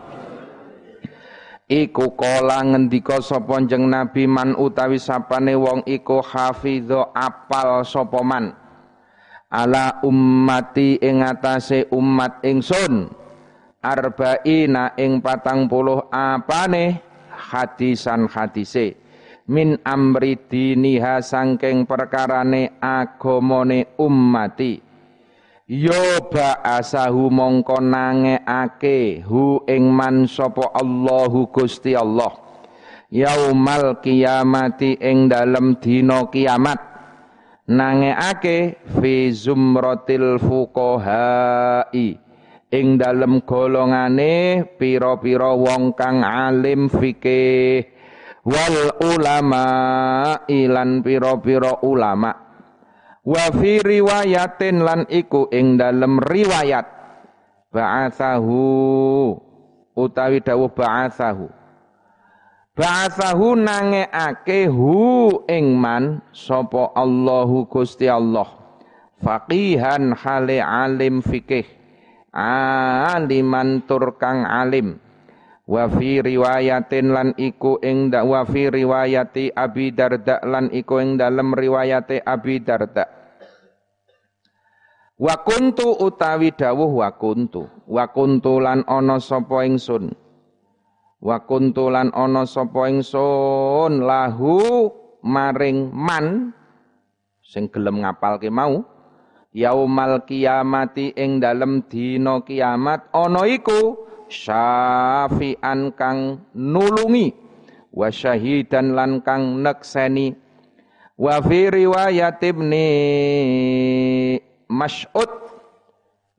Iku 1.66 2.14
kala 2.14 2.62
ngendika 2.68 3.18
sapa 3.18 3.58
jeneng 3.64 3.90
Nabi 3.90 4.28
man 4.28 4.54
utawi 4.54 5.00
sapane 5.00 5.56
wong 5.56 5.82
iku 5.88 6.22
hafidho 6.22 7.10
apal 7.16 7.82
sapa 7.82 8.20
man. 8.22 8.54
Ala 9.50 9.98
ummati 10.06 11.02
ing 11.02 11.26
atase 11.26 11.90
umat 11.90 12.44
ingsun. 12.46 13.10
Arba'ina 13.82 14.94
ing 14.94 15.18
patang 15.18 15.66
puluh 15.66 16.06
apane 16.14 17.02
hadisan 17.52 18.24
hadise. 18.32 18.96
Min 19.52 19.76
amri 19.84 20.40
diniha 20.48 21.20
sangking 21.20 21.84
perkarane 21.84 22.80
agamane 22.80 23.92
ummati. 24.00 24.80
Yo 25.68 26.24
ba'asahu 26.32 27.28
mongko 27.28 27.76
nangeake 27.84 29.20
hu 29.28 29.60
ing 29.68 29.92
man 29.92 30.24
sapa 30.24 30.72
Allahu 30.72 31.52
Gusti 31.52 31.92
Allah. 31.92 32.32
Yaumal 33.12 34.00
kiamati 34.00 34.96
ing 34.96 35.28
dalem 35.28 35.76
dina 35.76 36.24
kiamat. 36.32 36.80
Nangeake 37.68 38.80
fi 38.96 39.30
zumratil 39.30 40.40
fuqahai 40.40 42.31
ing 42.72 42.96
dalem 42.96 43.44
golongane 43.44 44.64
pira-pira 44.80 45.52
wong 45.52 45.92
kang 45.92 46.24
alim 46.24 46.88
fikih. 46.88 47.84
Wal 48.42 48.98
ulama 48.98 49.66
ilan 50.48 51.04
pira-pira 51.04 51.84
ulama. 51.84 52.32
Wa 53.22 53.54
fi 53.54 53.78
riwayatin 53.78 54.82
lan 54.82 55.06
iku 55.06 55.46
ing 55.52 55.78
dalem 55.78 56.18
riwayat. 56.18 56.88
Ba'athahu 57.72 58.60
utawi 59.96 60.44
dawuh 60.44 60.68
ba'athahu 60.68 61.48
ba'athahu 62.76 63.56
nangeake 63.56 64.68
hu 64.68 65.30
ing 65.48 65.76
man 65.76 66.20
sapa 66.36 66.92
Allahu 66.96 67.68
Gusti 67.68 68.08
Allah. 68.08 68.48
Faqihan 69.22 70.18
hale 70.18 70.58
alim 70.58 71.22
fikih 71.22 71.81
aliman 72.32 73.84
tur 73.84 74.16
kang 74.16 74.48
alim. 74.48 74.96
Wa 75.62 75.86
fi 75.86 76.18
riwayatin 76.18 77.14
lan 77.14 77.28
iku 77.38 77.78
ing 77.80 78.10
wa 78.10 78.42
fi 78.42 78.66
riwayati 78.66 79.54
Abi 79.54 79.94
Darda 79.94 80.42
lan 80.42 80.68
iku 80.74 80.98
ing 80.98 81.14
dalem 81.16 81.54
riwayate 81.54 82.18
Abi 82.18 82.58
Darda. 82.58 83.06
Wa 85.22 85.38
kuntu 85.46 86.02
utawi 86.02 86.50
dawuh 86.50 86.98
wa 86.98 87.14
kuntu. 87.14 87.70
Wa 87.86 88.10
kuntu 88.10 88.58
lan 88.58 88.82
ana 88.90 89.22
sapa 89.22 89.62
ingsun. 89.62 90.10
Wa 91.22 91.46
kuntu 91.46 91.94
lan 91.94 92.10
ana 92.10 92.42
sapa 92.42 92.90
ingsun 92.90 94.02
lahu 94.02 94.90
maring 95.22 95.94
man 95.94 96.50
sing 97.38 97.70
gelem 97.70 98.02
ngapalke 98.02 98.50
mau 98.50 98.82
yaumal 99.52 100.24
kiamati 100.24 101.12
ing 101.16 101.40
dalem 101.40 101.84
dina 101.88 102.40
kiamat 102.44 103.12
ana 103.12 103.44
iku 103.48 104.08
syafi'an 104.28 105.92
kang 105.96 106.48
nulungi 106.56 107.32
wa 107.92 108.08
syahidan 108.08 108.96
lan 108.96 109.20
kang 109.20 109.60
nekseni. 109.60 110.34
Wa 111.12 111.38
fi 111.44 111.68
riwayat 111.70 112.40
ibni 112.42 112.88
Mas'ud 114.66 115.30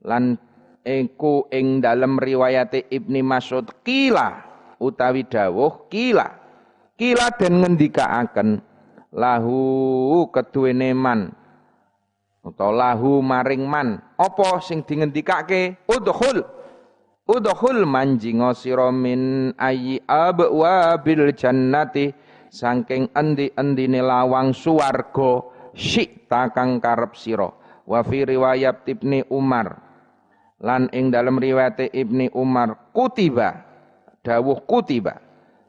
lan 0.04 0.36
iku 0.84 1.48
ing 1.48 1.80
dalem 1.80 2.20
riwayat 2.20 2.76
Ibni 2.92 3.24
Mas'ud 3.24 3.64
kila 3.82 4.44
utawi 4.78 5.24
dawuh 5.24 5.88
kila 5.88 6.28
kila 6.94 7.32
den 7.40 7.64
ngendikaaken 7.64 8.60
lahu 9.16 10.28
keduwene 10.28 10.92
man 10.92 11.32
utawa 12.44 12.92
lahu 12.92 13.24
maring 13.24 13.64
man. 13.64 13.98
Apa 14.20 14.60
sing 14.60 14.84
dingendikake? 14.84 15.80
Udhul 15.88 16.44
Udhul 17.24 17.88
manjingo 17.88 18.52
sira 18.52 18.92
min 18.92 19.50
ayyi 19.56 20.04
abwabil 20.04 21.32
jannati. 21.32 22.12
Saking 22.54 23.10
endi-endine 23.10 23.98
lawang 23.98 24.54
suwarga 24.54 25.42
syikta 25.74 26.54
kang 26.54 26.78
karep 26.78 27.18
sira. 27.18 27.50
Wa 27.82 28.04
fi 28.06 28.22
riwayat 28.22 28.86
Ibni 28.86 29.26
Umar. 29.32 29.74
Lan 30.62 30.86
ing 30.94 31.10
dalam 31.10 31.40
riwayat 31.40 31.90
Ibni 31.90 32.30
Umar 32.30 32.94
kutiba. 32.94 33.58
Dawuh 34.22 34.62
kutiba. 34.68 35.18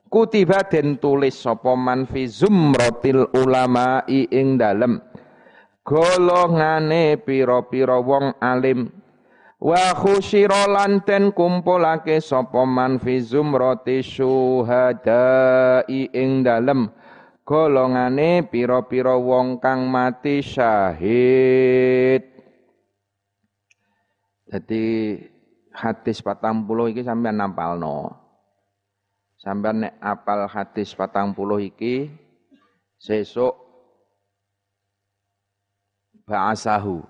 Kutiba 0.06 0.62
den 0.70 1.02
tulis 1.02 1.42
sapa 1.42 1.74
man 1.74 2.06
fi 2.06 2.30
zumratil 2.30 3.26
ulama 3.34 4.06
ing 4.08 4.62
dalem 4.62 5.02
golongane 5.86 7.22
pira-pira 7.22 8.02
wong 8.02 8.34
alim. 8.42 8.90
Wa 9.62 9.96
khusyira 9.96 10.68
lan 10.68 11.06
den 11.08 11.32
kumpulake 11.32 12.20
sapa 12.20 12.66
man 12.68 13.00
fi 13.00 13.22
zumrati 13.24 14.04
syuhada'i 14.04 15.22
ing 16.12 16.44
dalem. 16.44 16.90
Golongane 17.46 18.42
pira-pira 18.50 19.16
wong 19.16 19.62
kang 19.62 19.86
mati 19.88 20.42
syahid. 20.42 22.26
Dadi 24.50 25.18
hadis 25.72 26.22
40 26.26 26.92
iki 26.92 27.06
sampean 27.06 27.38
nampalno. 27.38 28.26
Sampeyan 29.38 29.86
nek 29.86 29.94
apal 30.02 30.50
hadis 30.50 30.98
patang 30.98 31.38
puluh 31.38 31.62
iki 31.62 32.10
sesuk 32.98 33.65
ba'asahu. 36.26 37.06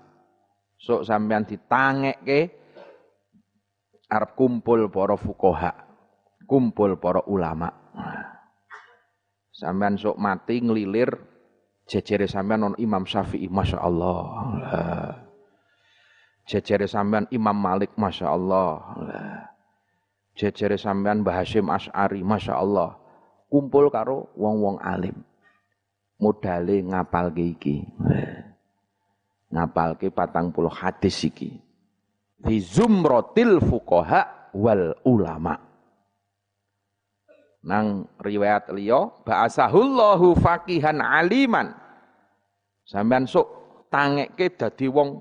Sok 0.76 1.08
sampeyan 1.08 1.48
ditangekke 1.48 2.52
arep 4.12 4.30
kumpul 4.38 4.86
para 4.92 5.16
fukoha, 5.16 5.72
kumpul 6.44 7.00
para 7.00 7.24
ulama. 7.26 7.72
Sampeyan 9.56 9.96
sok 9.96 10.20
mati 10.20 10.60
ngelilir 10.60 11.08
jejere 11.88 12.28
sampean 12.28 12.60
non 12.60 12.76
Imam 12.76 13.08
Syafi'i 13.08 13.48
Masya 13.48 13.78
Allah. 13.80 14.20
Jejere 16.46 16.86
sampean 16.86 17.24
Imam 17.32 17.56
Malik 17.56 17.96
Masya 17.96 18.28
Allah. 18.30 18.84
Jejere 20.36 20.76
sampean 20.76 21.24
Mbah 21.24 21.40
Hashim 21.40 21.72
As'ari 21.72 22.20
Masya 22.20 22.60
Allah. 22.60 23.00
Kumpul 23.48 23.88
karo 23.88 24.28
wong-wong 24.36 24.76
alim. 24.84 25.24
Modale 26.20 26.84
ngapal 26.84 27.32
iki. 27.32 27.80
Ngapalke 29.56 30.12
patang 30.12 30.52
puluh 30.52 30.68
hadis 30.68 31.24
iki. 31.24 31.56
Fi 32.44 32.60
zumrotil 32.60 33.64
fukoha 33.64 34.52
wal 34.52 34.92
ulama' 35.08 35.66
nang 37.66 38.06
riwayat 38.22 38.70
liya 38.70 39.10
ba'asahullahu 39.26 40.38
faqihan 40.38 41.02
aliman. 41.02 41.74
Sampean 42.86 43.26
sok 43.26 43.50
tangekke 43.90 44.54
dadi 44.54 44.86
wong 44.86 45.18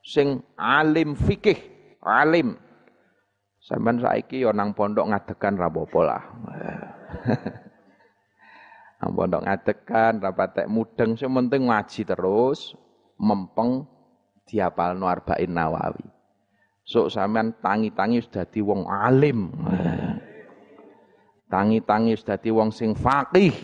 sing 0.00 0.40
alim 0.56 1.12
fikih 1.12 1.60
alim. 2.00 2.56
Sampean 3.60 4.00
saiki 4.00 4.48
ya 4.48 4.56
nang 4.56 4.72
pondok 4.72 5.12
ngadekan 5.12 5.60
ra 5.60 5.68
apa 5.68 6.00
lah. 6.00 6.22
Nang 9.04 9.10
pondok 9.12 9.44
ngadekan 9.44 10.12
ra 10.20 10.32
patek 10.32 10.64
mudeng 10.68 11.12
sing 11.16 11.28
penting 11.28 11.68
ngaji 11.68 12.00
terus 12.08 12.72
mempeng 13.18 13.86
diapalno 14.44 15.08
arba'in 15.08 15.50
nawawi 15.50 16.06
sok 16.84 17.08
sampean 17.08 17.54
tangi-tangi 17.62 18.20
sudah 18.20 18.44
dadi 18.44 18.60
wong 18.60 18.84
alim 18.86 19.48
tangi-tangi 21.54 22.18
dadi 22.18 22.50
wong 22.50 22.74
sing 22.74 22.98
faqih. 22.98 23.54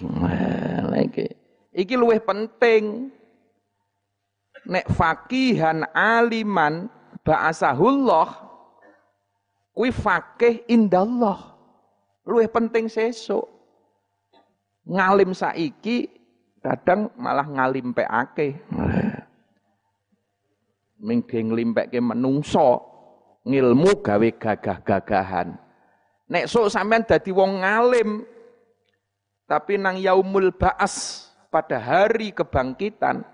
Iki 0.94 1.26
iki 1.74 1.94
luwih 1.98 2.22
penting. 2.22 3.11
Nek 4.70 4.86
fakihan 4.92 5.88
aliman 5.96 6.86
ba'asahullah 7.26 8.28
kuwi 9.74 9.90
faqih 9.90 10.62
indallah. 10.70 11.59
Luwih 12.28 12.46
penting 12.46 12.86
sesuk. 12.86 13.48
Ngalim 14.86 15.34
saiki 15.34 16.07
kadang 16.62 17.11
malah 17.18 17.48
ngalim 17.48 17.90
pekake. 17.90 18.61
Ming 21.01 21.24
nglimpekke 21.24 22.01
menungso 22.01 22.84
ngilmu 23.48 24.05
gawe 24.05 24.28
gagah-gagahan. 24.36 25.57
Nek 26.30 26.46
sok 26.46 26.70
sampean 26.70 27.09
dadi 27.09 27.32
wong 27.32 27.64
ngalim 27.64 28.22
tapi 29.51 29.80
nang 29.80 29.98
yaumul 29.98 30.55
ba'as 30.55 31.26
pada 31.51 31.82
hari 31.82 32.30
kebangkitan 32.30 33.26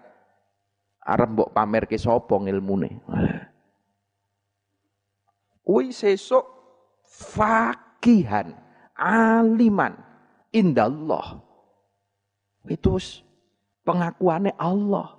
arep 1.05 1.29
mbok 1.37 1.53
pamerke 1.53 2.01
sapa 2.01 2.41
ngilmune. 2.41 3.05
Kuwi 5.67 5.91
sesuk 5.91 6.47
fakihan, 7.05 8.55
aliman 8.95 9.99
indallah. 10.55 11.43
Itu 12.67 12.99
pengakuannya 13.83 14.55
Allah. 14.59 15.15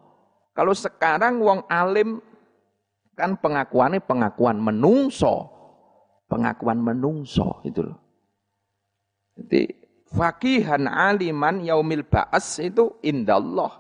Kalau 0.56 0.74
sekarang 0.74 1.44
wong 1.44 1.68
alim 1.70 2.20
kan 3.18 3.42
pengakuannya 3.42 4.06
pengakuan 4.06 4.62
menungso 4.62 5.58
pengakuan 6.28 6.80
menungso 6.84 7.64
itu 7.64 7.82
loh. 7.82 8.00
Jadi 9.40 9.72
fakihan 10.12 10.86
aliman 10.86 11.64
yaumil 11.64 12.04
ba'as 12.04 12.60
itu 12.60 13.00
indallah. 13.02 13.72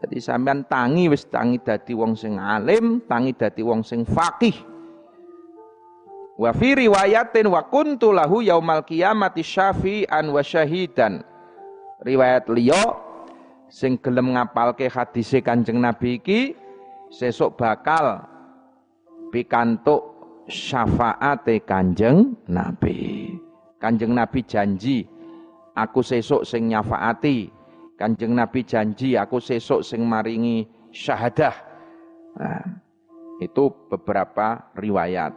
Jadi 0.00 0.16
sampean 0.22 0.64
tangi 0.70 1.10
wis 1.10 1.26
tangi 1.26 1.58
dadi 1.58 1.92
wong 1.96 2.14
sing 2.14 2.38
alim, 2.38 3.02
tangi 3.04 3.34
dadi 3.34 3.60
wong 3.64 3.82
sing 3.82 4.06
fakih. 4.06 4.54
Wa 6.40 6.56
fi 6.56 6.72
riwayatin 6.72 7.50
wa 7.52 7.66
kuntu 7.68 8.14
lahu 8.14 8.40
yaumal 8.40 8.86
qiyamati 8.86 9.44
syafi'an 9.44 10.30
wa 10.30 10.40
syahidan. 10.40 11.20
Riwayat 12.00 12.48
liya 12.48 12.80
sing 13.68 14.00
gelem 14.00 14.32
ngapalke 14.32 14.88
hadise 14.88 15.44
Kanjeng 15.44 15.84
Nabi 15.84 16.16
iki 16.16 16.56
sesuk 17.10 17.58
bakal 17.58 18.22
pikantuk 19.34 20.02
syafaate 20.46 21.62
Kanjeng 21.66 22.38
Nabi. 22.46 23.34
Kanjeng 23.82 24.14
Nabi 24.14 24.46
janji 24.46 25.04
aku 25.74 26.00
sesuk 26.00 26.46
sing 26.46 26.70
nyafaati. 26.70 27.50
Kanjeng 27.98 28.32
Nabi 28.32 28.64
janji 28.64 29.18
aku 29.18 29.42
sesuk 29.42 29.82
sing 29.84 30.06
maringi 30.06 30.64
syahadah. 30.94 31.54
Nah, 32.38 32.64
itu 33.42 33.68
beberapa 33.90 34.70
riwayat. 34.78 35.32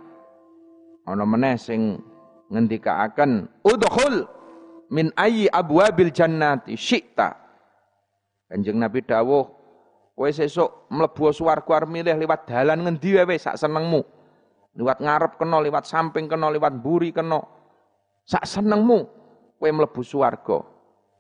Ana 1.04 1.26
meneh 1.28 1.60
sing 1.60 2.00
ngendikaaken 2.48 3.50
udkhul 3.66 4.24
min 4.94 5.10
ayyi 5.18 5.50
abwabil 5.52 6.14
jannati 6.14 6.78
syi'ta. 6.78 7.36
Kanjeng 8.52 8.78
Nabi 8.78 9.02
dawuh 9.04 9.63
kowe 10.14 10.30
sesuk 10.30 10.90
mlebu 10.94 11.34
swarga 11.34 11.86
milih 11.90 12.14
liwat 12.18 12.46
dalan 12.46 12.86
ngendi 12.86 13.18
wae 13.18 13.38
sak 13.38 13.58
senengmu. 13.58 14.02
Liwat 14.74 14.98
ngarep 15.02 15.38
kena, 15.38 15.62
liwat 15.62 15.86
samping 15.86 16.26
kena, 16.26 16.50
liwat 16.50 16.74
buri 16.82 17.14
kena. 17.14 17.42
Sak 18.26 18.46
senengmu 18.46 19.06
kowe 19.62 19.70
mlebu 19.70 20.02
swarga. 20.02 20.66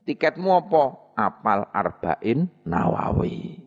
Tiketmu 0.04 0.50
apa? 0.52 0.84
Apal 1.14 1.70
arba'in 1.70 2.50
Nawawi. 2.66 3.62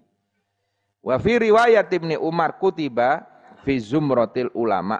Wa 1.07 1.15
fi 1.23 1.39
riwayat 1.39 1.87
Ibnu 1.87 2.19
Umar 2.19 2.59
kutiba 2.59 3.23
fi 3.63 3.79
zumratil 3.79 4.51
ulama 4.51 4.99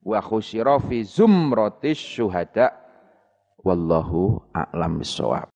wa 0.00 0.18
khusyira 0.24 0.80
fi 0.80 1.04
zumratis 1.04 2.00
syuhada 2.00 2.72
wallahu 3.60 4.40
a'lam 4.56 5.04
bissawab. 5.04 5.44